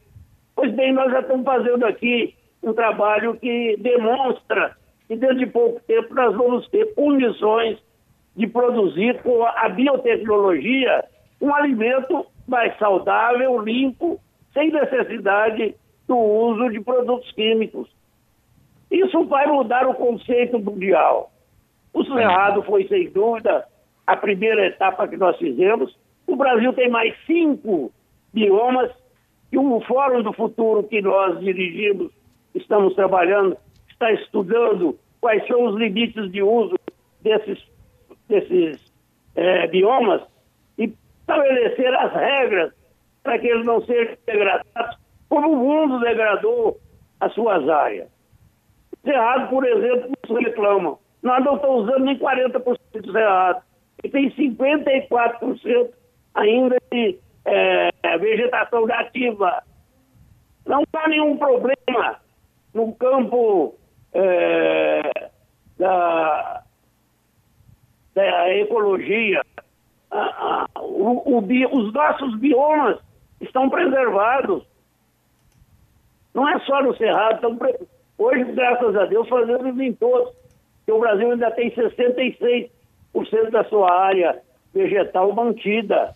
Pois 0.56 0.74
bem, 0.74 0.92
nós 0.92 1.12
já 1.12 1.20
estamos 1.20 1.44
fazendo 1.44 1.86
aqui 1.86 2.34
um 2.60 2.72
trabalho 2.72 3.36
que 3.36 3.76
demonstra 3.78 4.76
que 5.06 5.14
dentro 5.14 5.38
de 5.38 5.46
pouco 5.46 5.80
tempo 5.86 6.12
nós 6.12 6.34
vamos 6.34 6.68
ter 6.70 6.92
condições 6.96 7.78
de 8.34 8.48
produzir 8.48 9.22
com 9.22 9.44
a 9.44 9.68
biotecnologia 9.68 11.04
um 11.40 11.54
alimento 11.54 12.26
mais 12.48 12.76
saudável, 12.78 13.60
limpo, 13.60 14.18
sem 14.52 14.72
necessidade 14.72 15.76
do 16.08 16.16
uso 16.16 16.68
de 16.70 16.80
produtos 16.80 17.30
químicos. 17.30 17.88
Isso 18.90 19.24
vai 19.26 19.46
mudar 19.46 19.86
o 19.86 19.94
conceito 19.94 20.58
mundial. 20.58 21.30
O 21.96 22.04
Cerrado 22.04 22.62
foi, 22.64 22.86
sem 22.88 23.08
dúvida, 23.08 23.66
a 24.06 24.14
primeira 24.14 24.66
etapa 24.66 25.08
que 25.08 25.16
nós 25.16 25.34
fizemos. 25.38 25.96
O 26.26 26.36
Brasil 26.36 26.70
tem 26.74 26.90
mais 26.90 27.16
cinco 27.26 27.90
biomas 28.34 28.90
e 29.50 29.56
o 29.56 29.80
Fórum 29.80 30.22
do 30.22 30.30
Futuro 30.34 30.82
que 30.82 31.00
nós 31.00 31.40
dirigimos, 31.40 32.12
estamos 32.54 32.94
trabalhando, 32.94 33.56
está 33.88 34.12
estudando 34.12 34.98
quais 35.22 35.46
são 35.46 35.64
os 35.64 35.76
limites 35.76 36.30
de 36.30 36.42
uso 36.42 36.76
desses, 37.22 37.64
desses 38.28 38.78
é, 39.34 39.66
biomas 39.68 40.20
e 40.76 40.92
estabelecer 41.20 41.94
as 41.94 42.12
regras 42.12 42.74
para 43.22 43.38
que 43.38 43.46
eles 43.46 43.64
não 43.64 43.80
sejam 43.86 44.18
degradados 44.26 44.98
como 45.30 45.50
o 45.50 45.56
mundo 45.56 46.00
degradou 46.00 46.78
as 47.20 47.32
suas 47.32 47.66
áreas. 47.66 48.10
Cerrado, 49.02 49.48
por 49.48 49.66
exemplo, 49.66 50.10
nos 50.28 50.38
reclamam. 50.44 51.05
Nós 51.22 51.44
não 51.44 51.56
estamos 51.56 51.84
usando 51.84 52.04
nem 52.04 52.18
40% 52.18 52.78
do 53.02 53.12
cerrado. 53.12 53.62
E 54.04 54.08
tem 54.08 54.30
54% 54.30 55.90
ainda 56.34 56.76
de 56.92 57.18
é, 57.44 58.18
vegetação 58.18 58.86
nativa. 58.86 59.62
Não 60.66 60.82
há 60.94 61.08
nenhum 61.08 61.36
problema 61.36 62.20
no 62.74 62.94
campo 62.94 63.74
é, 64.12 65.30
da, 65.78 66.62
da 68.14 68.54
ecologia. 68.54 69.42
o, 70.80 71.38
o, 71.38 71.38
os 71.38 71.92
nossos 71.92 72.38
biomas 72.38 72.98
estão 73.40 73.70
preservados. 73.70 74.64
Não 76.34 76.48
é 76.48 76.58
só 76.60 76.82
no 76.82 76.94
Cerrado, 76.96 77.36
estão 77.36 77.58
hoje, 78.18 78.44
graças 78.52 78.94
a 78.94 79.06
Deus, 79.06 79.28
fazendo 79.28 79.82
em 79.82 79.92
todos. 79.94 80.34
Porque 80.86 80.92
o 80.92 81.00
Brasil 81.00 81.32
ainda 81.32 81.50
tem 81.50 81.68
66% 81.72 82.70
da 83.50 83.64
sua 83.64 83.92
área 83.92 84.40
vegetal 84.72 85.32
mantida 85.32 86.14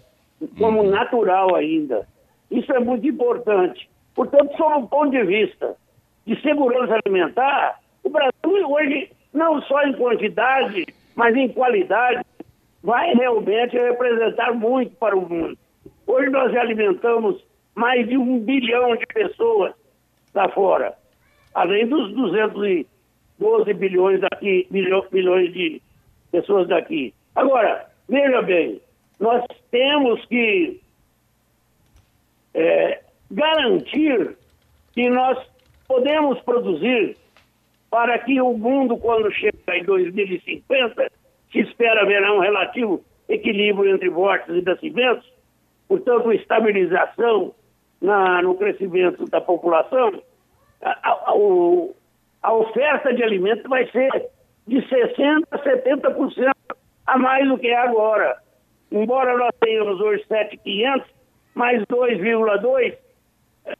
como 0.57 0.83
uhum. 0.83 0.91
natural 0.91 1.57
ainda. 1.57 2.07
Isso 2.49 2.73
é 2.73 2.79
muito 2.79 3.07
importante. 3.07 3.91
Portanto, 4.15 4.57
sob 4.57 4.77
um 4.77 4.87
ponto 4.87 5.11
de 5.11 5.25
vista 5.25 5.77
de 6.25 6.41
segurança 6.41 7.01
alimentar, 7.05 7.81
o 8.05 8.11
Brasil 8.11 8.71
hoje, 8.71 9.11
não 9.35 9.61
só 9.63 9.83
em 9.83 9.93
quantidade, 9.95 10.87
mas 11.17 11.35
em 11.35 11.49
qualidade, 11.49 12.25
vai 12.81 13.13
realmente 13.13 13.77
representar 13.77 14.55
muito 14.55 14.95
para 14.97 15.17
o 15.17 15.29
mundo. 15.29 15.59
Hoje 16.07 16.31
nós 16.31 16.55
alimentamos 16.57 17.45
mais 17.75 18.09
de 18.09 18.17
um 18.17 18.39
bilhão 18.39 18.97
de 18.97 19.07
pessoas 19.07 19.75
lá 20.33 20.49
fora, 20.49 20.95
além 21.55 21.87
dos 21.89 22.13
212 23.40 23.74
bilhões 23.74 24.20
daqui, 24.20 24.66
milhões 24.70 25.53
de 25.53 25.83
pessoas 26.31 26.68
daqui. 26.68 27.12
Agora, 27.35 27.87
veja 28.09 28.42
bem, 28.42 28.81
nós 29.18 29.42
temos 29.70 30.24
que 30.26 30.81
é, 32.55 33.00
garantir 33.31 34.37
que 34.92 35.09
nós 35.09 35.38
podemos 35.88 36.38
produzir 36.40 37.16
para 37.90 38.18
que 38.18 38.40
o 38.40 38.53
mundo, 38.57 38.96
quando 38.98 39.33
chegar 39.33 39.76
em 39.76 39.85
2050, 39.85 41.11
se 41.50 41.59
espera 41.61 42.03
haverá 42.03 42.33
um 42.33 42.40
relativo 42.40 43.03
equilíbrio 43.29 43.94
entre 43.94 44.11
mortes 44.11 44.55
e 44.55 44.62
nascimentos, 44.62 45.26
portanto, 45.88 46.33
estabilização 46.33 47.53
na, 48.00 48.42
no 48.42 48.55
crescimento 48.55 49.24
da 49.26 49.40
população, 49.40 50.22
a, 50.81 51.11
a, 51.11 51.35
a, 52.42 52.53
oferta 52.53 53.12
de 53.12 53.22
alimentos 53.22 53.64
vai 53.68 53.87
ser 53.90 54.11
de 54.66 54.76
60% 54.76 55.44
a 55.50 55.59
70% 55.59 56.53
a 57.07 57.18
mais 57.18 57.48
do 57.48 57.59
que 57.59 57.68
é 57.68 57.76
agora. 57.76 58.38
Embora 58.90 59.37
nós 59.37 59.53
tenhamos 59.61 60.00
hoje 60.00 60.24
7,500, 60.26 61.07
mais 61.55 61.83
2,2, 61.87 62.96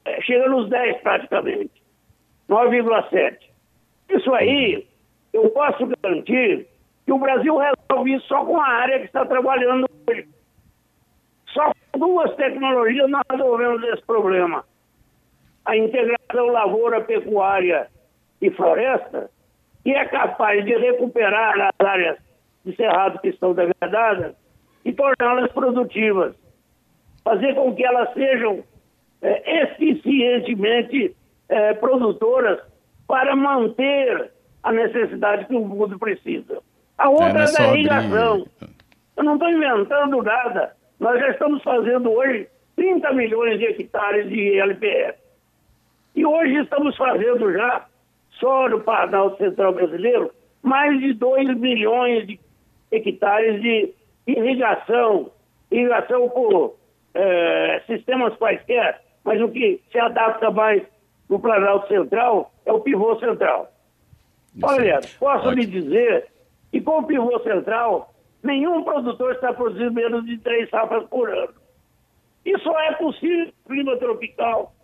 é, 0.05 0.21
chega 0.23 0.49
nos 0.49 0.69
10 0.69 1.01
praticamente, 1.03 1.83
9,7. 2.49 3.39
Isso 4.11 4.33
aí, 4.35 4.87
eu 5.33 5.49
posso 5.51 5.87
garantir 5.87 6.67
que 7.07 7.13
o 7.13 7.19
Brasil 7.19 7.57
resolve 7.57 8.15
isso 8.15 8.27
só 8.27 8.45
com 8.45 8.61
a 8.61 8.67
área 8.67 8.99
que 8.99 9.07
está 9.07 9.25
trabalhando 9.25 9.87
hoje. 10.09 10.29
Só 11.49 11.73
com 11.93 11.99
duas 11.99 12.35
tecnologias 12.37 13.09
nós 13.11 13.23
resolvemos 13.31 13.83
esse 13.85 14.03
problema. 14.03 14.65
A 15.65 15.77
integração 15.77 16.47
lavoura, 16.47 17.01
pecuária 17.03 17.89
e 18.41 18.51
floresta, 18.51 19.31
que 19.83 19.91
é 19.91 20.05
capaz 20.07 20.65
de 20.65 20.77
recuperar 20.77 21.61
as 21.61 21.87
áreas 21.87 22.19
de 22.65 22.75
cerrado 22.77 23.21
que 23.21 23.29
estão 23.29 23.55
degradadas 23.55 24.35
e 24.85 24.93
torná-las 24.93 25.51
produtivas. 25.53 26.35
Fazer 27.25 27.55
com 27.55 27.75
que 27.75 27.85
elas 27.85 28.13
sejam 28.15 28.65
é, 29.23 29.63
eficientemente 29.63 31.15
é, 31.49 31.75
produtoras 31.75 32.61
para 33.07 33.35
manter 33.37 34.31
a 34.63 34.73
necessidade 34.73 35.47
que 35.47 35.55
o 35.55 35.65
mundo 35.65 35.99
precisa. 35.99 36.63
A 36.97 37.09
outra 37.09 37.45
é, 37.45 37.45
é 37.45 37.53
da 37.53 37.75
irrigação. 37.75 38.47
Eu 39.17 39.25
não 39.25 39.35
estou 39.35 39.51
inventando 39.51 40.23
nada. 40.23 40.77
Nós 40.99 41.19
já 41.19 41.31
estamos 41.31 41.63
fazendo 41.63 42.11
hoje 42.11 42.49
30 42.77 43.13
milhões 43.13 43.59
de 43.59 43.67
hectares 43.67 44.29
de 44.29 44.59
LPF. 44.59 45.19
E 46.15 46.27
hoje 46.27 46.57
estamos 46.57 46.97
fazendo 46.97 47.53
já, 47.53 47.87
só 48.41 48.69
no 48.69 48.81
Planalto 48.81 49.37
Central 49.37 49.75
Brasileiro, 49.75 50.31
mais 50.63 50.99
de 50.99 51.13
2 51.13 51.57
milhões 51.59 52.27
de 52.27 52.41
hectares 52.91 53.61
de 53.61 53.95
irrigação. 54.27 55.31
Irrigação 55.71 56.29
por 56.31 56.77
é, 57.15 57.83
sistemas 57.87 58.35
quaisquer, 58.37 59.01
mas 59.23 59.41
o 59.41 59.49
que 59.49 59.81
se 59.93 59.99
adapta 59.99 60.51
mais 60.51 60.83
no 61.29 61.39
Planalto 61.39 61.87
Central 61.87 62.51
é 62.67 62.73
o 62.73 62.81
pivô 62.81 63.17
central. 63.21 63.71
Olha, 64.63 65.01
posso 65.19 65.49
Ótimo. 65.49 65.63
lhe 65.63 65.67
dizer 65.67 66.27
que 66.73 66.81
com 66.81 66.99
o 66.99 67.07
pivô 67.07 67.39
central 67.41 68.13
nenhum 68.43 68.83
produtor 68.83 69.35
está 69.35 69.53
produzindo 69.53 69.93
menos 69.93 70.25
de 70.25 70.39
três 70.39 70.69
safras 70.71 71.07
por 71.09 71.31
ano. 71.31 71.55
Isso 72.45 72.69
é 72.71 72.93
possível 72.95 73.47
no 73.47 73.75
clima 73.75 73.97
tropical. 73.99 74.75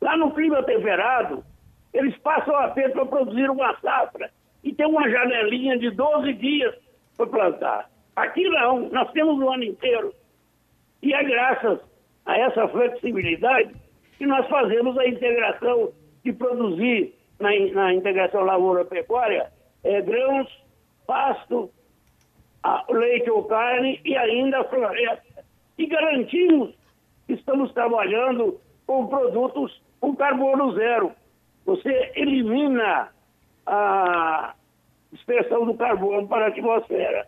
Lá 0.00 0.16
no 0.16 0.32
clima 0.32 0.62
temperado, 0.62 1.44
eles 1.92 2.16
passam 2.18 2.54
apenas 2.56 2.92
para 2.92 3.06
produzir 3.06 3.50
uma 3.50 3.76
safra 3.80 4.30
e 4.62 4.72
tem 4.72 4.86
uma 4.86 5.08
janelinha 5.08 5.78
de 5.78 5.90
12 5.90 6.32
dias 6.34 6.74
para 7.16 7.26
plantar. 7.26 7.90
Aqui 8.16 8.48
não, 8.48 8.88
nós 8.90 9.10
temos 9.12 9.38
o 9.38 9.50
ano 9.50 9.64
inteiro. 9.64 10.14
E 11.02 11.12
é 11.12 11.24
graças 11.24 11.80
a 12.24 12.38
essa 12.38 12.68
flexibilidade 12.68 13.74
que 14.18 14.26
nós 14.26 14.46
fazemos 14.48 14.96
a 14.98 15.06
integração 15.06 15.92
de 16.24 16.32
produzir 16.32 17.14
na, 17.40 17.50
na 17.72 17.94
integração 17.94 18.42
lavoura-pecuária 18.42 19.50
é, 19.82 20.00
grãos, 20.00 20.48
pasto, 21.06 21.70
a, 22.62 22.84
leite 22.88 23.30
ou 23.30 23.44
carne 23.44 24.00
e 24.04 24.16
ainda 24.16 24.60
a 24.60 24.64
floresta. 24.64 25.44
E 25.76 25.86
garantimos 25.86 26.74
que 27.26 27.34
estamos 27.34 27.72
trabalhando 27.72 28.60
com 28.86 29.06
produtos 29.06 29.82
com 30.00 30.14
carbono 30.14 30.72
zero. 30.74 31.12
Você 31.64 32.12
elimina 32.14 33.08
a 33.66 34.54
dispersão 35.12 35.66
do 35.66 35.74
carbono 35.74 36.26
para 36.26 36.46
a 36.46 36.48
atmosfera. 36.48 37.26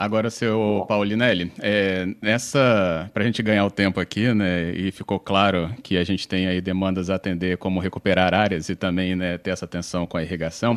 Agora, 0.00 0.30
seu 0.30 0.86
Paulinelli, 0.88 1.52
é, 1.60 2.06
nessa 2.22 3.10
para 3.12 3.22
a 3.22 3.26
gente 3.26 3.42
ganhar 3.42 3.66
o 3.66 3.70
tempo 3.70 4.00
aqui, 4.00 4.32
né, 4.32 4.70
e 4.70 4.90
ficou 4.90 5.20
claro 5.20 5.70
que 5.82 5.98
a 5.98 6.04
gente 6.04 6.26
tem 6.26 6.46
aí 6.46 6.58
demandas 6.58 7.10
a 7.10 7.16
atender, 7.16 7.58
como 7.58 7.80
recuperar 7.80 8.32
áreas 8.32 8.70
e 8.70 8.74
também 8.74 9.14
né, 9.14 9.36
ter 9.36 9.50
essa 9.50 9.66
atenção 9.66 10.06
com 10.06 10.16
a 10.16 10.22
irrigação. 10.22 10.74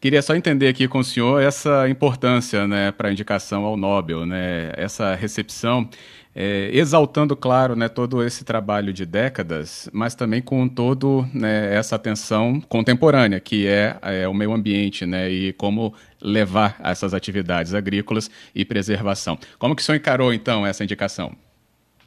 Queria 0.00 0.22
só 0.22 0.34
entender 0.34 0.68
aqui 0.68 0.88
com 0.88 1.00
o 1.00 1.04
senhor 1.04 1.42
essa 1.42 1.86
importância 1.90 2.66
né, 2.66 2.90
para 2.90 3.10
a 3.10 3.12
indicação 3.12 3.66
ao 3.66 3.76
Nobel, 3.76 4.24
né, 4.24 4.72
essa 4.78 5.14
recepção, 5.14 5.86
é, 6.34 6.68
exaltando, 6.72 7.36
claro, 7.36 7.76
né, 7.76 7.88
todo 7.88 8.22
esse 8.22 8.44
trabalho 8.44 8.92
de 8.92 9.06
décadas, 9.06 9.88
mas 9.92 10.14
também 10.14 10.42
com 10.42 10.68
todo 10.68 11.24
né, 11.32 11.74
essa 11.74 11.94
atenção 11.94 12.60
contemporânea, 12.60 13.38
que 13.38 13.68
é, 13.68 13.96
é, 14.02 14.28
o 14.28 14.34
meio 14.34 14.52
ambiente 14.52 15.06
né, 15.06 15.30
e 15.30 15.52
como 15.52 15.94
levar 16.20 16.76
essas 16.82 17.14
atividades 17.14 17.72
agrícolas 17.72 18.30
e 18.54 18.64
preservação. 18.64 19.38
Como 19.58 19.76
que 19.76 19.82
o 19.82 19.84
senhor 19.84 19.98
encarou, 19.98 20.32
então, 20.32 20.66
essa 20.66 20.82
indicação? 20.82 21.32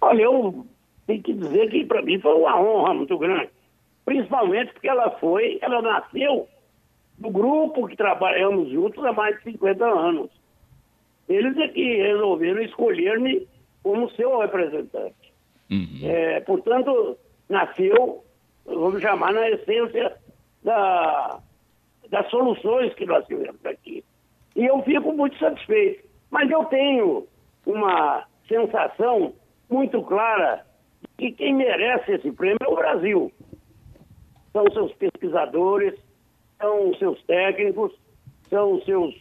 Olha, 0.02 0.24
eu 0.24 0.66
tenho 1.06 1.24
que 1.24 1.34
dizer 1.34 1.70
que 1.70 1.86
para 1.86 2.02
mim 2.02 2.20
foi 2.20 2.34
uma 2.34 2.60
honra 2.60 2.94
muito 2.94 3.18
grande, 3.18 3.50
principalmente 4.04 4.74
porque 4.74 4.90
ela 4.90 5.10
foi, 5.12 5.58
ela 5.62 5.82
nasceu 5.82 6.48
do 7.18 7.30
grupo 7.30 7.88
que 7.88 7.96
trabalhamos 7.96 8.70
juntos 8.70 9.04
há 9.04 9.14
mais 9.14 9.38
de 9.38 9.52
50 9.52 9.86
anos. 9.86 10.30
Eles 11.28 11.58
é 11.58 11.68
que 11.70 11.98
resolveram 11.98 12.62
escolher-me 12.62 13.48
como 13.88 14.12
seu 14.12 14.40
representante. 14.40 15.34
Uhum. 15.72 16.00
É, 16.04 16.42
portanto, 16.42 17.18
nasceu, 17.48 18.22
vamos 18.66 19.02
chamar, 19.02 19.32
na 19.32 19.50
essência 19.50 20.18
da, 20.62 21.40
das 22.10 22.30
soluções 22.30 22.94
que 22.96 23.06
nós 23.06 23.26
tivemos 23.28 23.66
aqui. 23.66 24.04
E 24.58 24.66
eu 24.66 24.82
fico 24.84 25.14
muito 25.14 25.38
satisfeito. 25.40 26.06
Mas 26.30 26.52
eu 26.52 26.66
tenho 26.66 27.26
uma 27.66 28.26
sensação 28.50 29.34
muito 29.70 30.02
clara 30.02 30.66
de 31.02 31.08
que 31.18 31.32
quem 31.32 31.56
merece 31.56 32.12
esse 32.12 32.30
prêmio 32.34 32.58
é 32.62 32.68
o 32.68 32.76
Brasil. 32.76 33.32
São 34.52 34.70
seus 34.74 34.92
pesquisadores, 34.96 35.98
são 36.60 36.94
seus 36.96 37.24
técnicos, 37.24 37.94
são 38.50 38.82
seus 38.82 39.16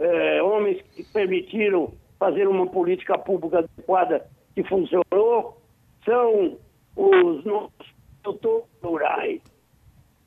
é, 0.00 0.42
homens 0.42 0.82
que 0.96 1.04
permitiram 1.04 1.92
fazer 2.18 2.48
uma 2.48 2.66
política 2.66 3.16
pública 3.16 3.58
adequada 3.58 4.26
que 4.54 4.64
funcionou, 4.64 5.62
são 6.04 6.58
os 6.96 7.44
nossos 7.44 7.94
produtores 8.22 8.66
rurais. 8.82 9.40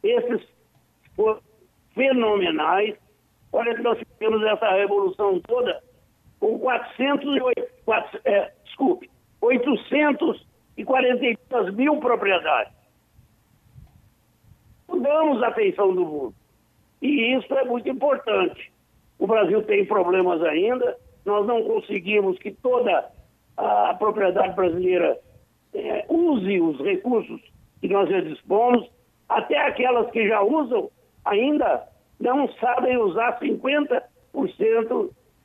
Esses 0.03 0.41
foram 1.15 1.41
fenomenais. 1.93 2.97
Olha 3.51 3.75
que 3.75 3.81
nós 3.81 3.99
tivemos 3.99 4.41
essa 4.43 4.71
revolução 4.71 5.39
toda 5.41 5.83
com 6.39 6.57
408, 6.59 7.67
4, 7.85 8.21
é, 8.25 8.51
desculpe, 8.63 9.09
842 9.41 11.75
mil 11.75 11.97
propriedades. 11.97 12.73
Mudamos 14.87 15.43
a 15.43 15.51
feição 15.51 15.93
do 15.93 16.05
mundo. 16.05 16.33
E 17.01 17.35
isso 17.35 17.53
é 17.53 17.65
muito 17.65 17.89
importante. 17.89 18.71
O 19.17 19.27
Brasil 19.27 19.61
tem 19.63 19.85
problemas 19.85 20.41
ainda, 20.43 20.97
nós 21.25 21.45
não 21.45 21.63
conseguimos 21.63 22.37
que 22.39 22.51
toda 22.51 23.11
a 23.57 23.93
propriedade 23.95 24.55
brasileira 24.55 25.19
é, 25.73 26.05
use 26.09 26.59
os 26.59 26.79
recursos 26.79 27.41
que 27.79 27.87
nós 27.87 28.09
já 28.09 28.21
dispomos, 28.21 28.89
até 29.27 29.57
aquelas 29.57 30.09
que 30.11 30.27
já 30.27 30.41
usam 30.41 30.89
ainda 31.25 31.87
não 32.19 32.47
sabem 32.53 32.97
usar 32.97 33.39
50% 33.39 34.01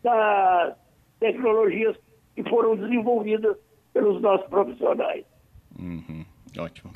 das 0.02 0.76
tecnologias 1.18 1.96
que 2.34 2.42
foram 2.48 2.76
desenvolvidas 2.76 3.56
pelos 3.92 4.20
nossos 4.20 4.46
profissionais. 4.48 5.24
Uhum, 5.78 6.24
ótimo. 6.58 6.92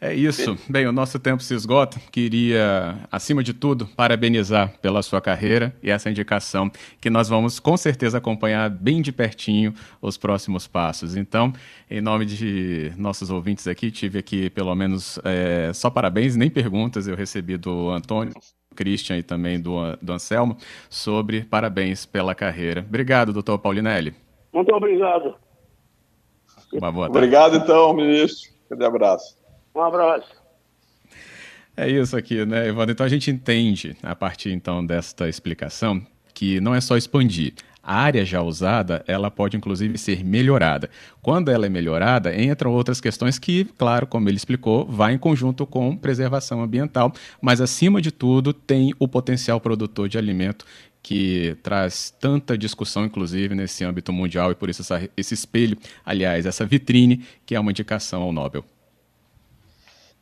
É 0.00 0.14
isso. 0.14 0.56
Bem, 0.66 0.86
o 0.86 0.92
nosso 0.92 1.18
tempo 1.18 1.42
se 1.42 1.52
esgota. 1.52 2.00
Queria, 2.10 2.98
acima 3.12 3.44
de 3.44 3.52
tudo, 3.52 3.86
parabenizar 3.86 4.72
pela 4.80 5.02
sua 5.02 5.20
carreira 5.20 5.76
e 5.82 5.90
essa 5.90 6.08
indicação 6.08 6.70
que 6.98 7.10
nós 7.10 7.28
vamos 7.28 7.60
com 7.60 7.76
certeza 7.76 8.16
acompanhar 8.16 8.70
bem 8.70 9.02
de 9.02 9.12
pertinho 9.12 9.74
os 10.00 10.16
próximos 10.16 10.66
passos. 10.66 11.16
Então, 11.16 11.52
em 11.90 12.00
nome 12.00 12.24
de 12.24 12.92
nossos 12.96 13.30
ouvintes 13.30 13.68
aqui, 13.68 13.90
tive 13.90 14.18
aqui 14.18 14.48
pelo 14.48 14.74
menos 14.74 15.18
é, 15.22 15.70
só 15.74 15.90
parabéns, 15.90 16.34
nem 16.34 16.48
perguntas 16.48 17.06
eu 17.06 17.14
recebi 17.14 17.58
do 17.58 17.90
Antônio. 17.90 18.32
Christian 18.72 19.18
e 19.18 19.22
também 19.22 19.60
do, 19.60 19.74
do 20.00 20.12
Anselmo, 20.12 20.56
sobre 20.88 21.42
parabéns 21.42 22.06
pela 22.06 22.36
carreira. 22.36 22.84
Obrigado, 22.88 23.32
doutor 23.32 23.58
Paulinelli. 23.58 24.14
Muito 24.52 24.72
obrigado. 24.72 25.34
Uma 26.72 26.92
boa 26.92 27.06
tarde. 27.08 27.18
Obrigado, 27.18 27.56
então, 27.56 27.92
ministro. 27.92 28.48
Um 28.70 28.84
abraço. 28.84 29.39
Um 29.74 29.80
abraço. 29.80 30.40
É 31.76 31.88
isso 31.88 32.16
aqui, 32.16 32.44
né, 32.44 32.68
Evandro? 32.68 32.92
Então 32.92 33.06
a 33.06 33.08
gente 33.08 33.30
entende, 33.30 33.96
a 34.02 34.14
partir 34.14 34.50
então 34.50 34.84
desta 34.84 35.28
explicação, 35.28 36.04
que 36.34 36.60
não 36.60 36.74
é 36.74 36.80
só 36.80 36.96
expandir. 36.96 37.54
A 37.82 37.94
área 37.96 38.24
já 38.24 38.42
usada, 38.42 39.02
ela 39.06 39.30
pode 39.30 39.56
inclusive 39.56 39.96
ser 39.96 40.22
melhorada. 40.22 40.90
Quando 41.22 41.50
ela 41.50 41.64
é 41.64 41.68
melhorada, 41.68 42.38
entram 42.38 42.72
outras 42.72 43.00
questões 43.00 43.38
que, 43.38 43.64
claro, 43.78 44.06
como 44.06 44.28
ele 44.28 44.36
explicou, 44.36 44.84
vai 44.84 45.14
em 45.14 45.18
conjunto 45.18 45.66
com 45.66 45.96
preservação 45.96 46.62
ambiental, 46.62 47.12
mas 47.40 47.60
acima 47.60 48.00
de 48.02 48.12
tudo 48.12 48.52
tem 48.52 48.92
o 48.98 49.08
potencial 49.08 49.58
produtor 49.60 50.08
de 50.08 50.18
alimento 50.18 50.66
que 51.02 51.56
traz 51.62 52.10
tanta 52.10 52.58
discussão, 52.58 53.06
inclusive, 53.06 53.54
nesse 53.54 53.82
âmbito 53.84 54.12
mundial, 54.12 54.52
e 54.52 54.54
por 54.54 54.68
isso 54.68 54.82
essa, 54.82 55.08
esse 55.16 55.32
espelho, 55.32 55.78
aliás, 56.04 56.44
essa 56.44 56.66
vitrine, 56.66 57.24
que 57.46 57.54
é 57.54 57.60
uma 57.60 57.70
indicação 57.70 58.20
ao 58.20 58.32
Nobel. 58.32 58.62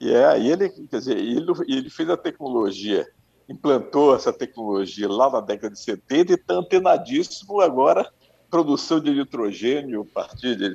E 0.00 0.10
é, 0.10 0.26
aí 0.26 0.50
ele, 0.50 0.68
quer 0.68 0.98
dizer, 0.98 1.18
ele, 1.18 1.46
ele 1.66 1.90
fez 1.90 2.08
a 2.08 2.16
tecnologia, 2.16 3.06
implantou 3.48 4.14
essa 4.14 4.32
tecnologia 4.32 5.08
lá 5.08 5.30
na 5.30 5.40
década 5.40 5.74
de 5.74 5.80
70 5.80 6.32
e 6.32 6.34
está 6.34 6.54
antenadíssimo 6.54 7.60
agora 7.60 8.10
produção 8.50 9.00
de 9.00 9.10
nitrogênio 9.10 10.02
a 10.02 10.14
partir 10.14 10.56
de, 10.56 10.74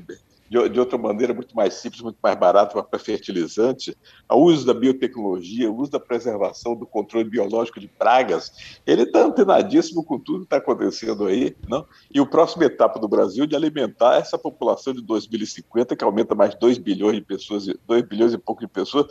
de, 0.53 0.69
de, 0.69 0.79
outra 0.79 0.99
maneira 0.99 1.33
muito 1.33 1.55
mais 1.55 1.73
simples, 1.73 2.01
muito 2.01 2.17
mais 2.21 2.37
barato 2.37 2.81
para 2.83 2.99
fertilizante, 2.99 3.97
o 4.29 4.35
uso 4.35 4.67
da 4.67 4.73
biotecnologia, 4.73 5.71
o 5.71 5.75
uso 5.75 5.91
da 5.91 5.99
preservação 5.99 6.75
do 6.75 6.85
controle 6.85 7.27
biológico 7.27 7.79
de 7.79 7.87
pragas, 7.87 8.79
ele 8.85 9.01
está 9.01 9.23
antenadíssimo 9.23 10.03
com 10.03 10.19
tudo 10.19 10.39
que 10.39 10.45
está 10.45 10.57
acontecendo 10.57 11.25
aí, 11.25 11.55
não? 11.67 11.87
e 12.13 12.21
o 12.21 12.27
próximo 12.27 12.63
etapa 12.63 12.99
do 12.99 13.07
Brasil 13.07 13.47
de 13.47 13.55
alimentar 13.55 14.17
essa 14.17 14.37
população 14.37 14.93
de 14.93 15.01
2050, 15.01 15.95
que 15.95 16.03
aumenta 16.03 16.35
mais 16.35 16.53
2 16.53 16.77
bilhões 16.77 17.15
de 17.15 17.21
pessoas, 17.21 17.65
2 17.87 18.03
bilhões 18.03 18.33
e 18.33 18.37
pouco 18.37 18.61
de 18.61 18.67
pessoas, 18.67 19.07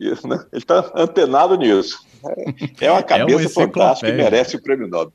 né? 0.00 0.42
ele 0.52 0.62
está 0.62 0.90
antenado 0.94 1.54
nisso. 1.56 1.98
É 2.80 2.90
uma 2.90 3.02
cabeça 3.02 3.42
é 3.42 3.42
uma 3.42 3.50
fantástica 3.50 4.10
que 4.10 4.16
merece 4.16 4.56
o 4.56 4.62
prêmio 4.62 4.88
Nobel. 4.88 5.12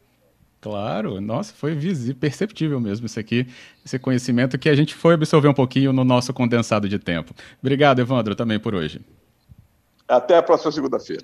Claro, 0.64 1.20
nossa, 1.20 1.54
foi 1.54 1.76
visível, 1.76 2.16
perceptível 2.16 2.80
mesmo 2.80 3.06
isso 3.06 3.20
aqui, 3.20 3.46
esse 3.86 4.00
conhecimento 4.00 4.58
que 4.58 4.70
a 4.70 4.76
gente 4.76 4.96
foi 4.96 5.14
absorver 5.14 5.50
um 5.50 5.54
pouquinho 5.54 5.92
no 5.92 6.06
nosso 6.06 6.34
condensado 6.34 6.88
de 6.88 6.98
tempo. 6.98 7.34
Obrigado, 7.62 8.00
Evandro, 8.00 8.34
também 8.34 8.58
por 8.58 8.74
hoje. 8.74 9.02
Até 10.08 10.38
a 10.38 10.42
próxima 10.42 10.72
segunda-feira. 10.72 11.22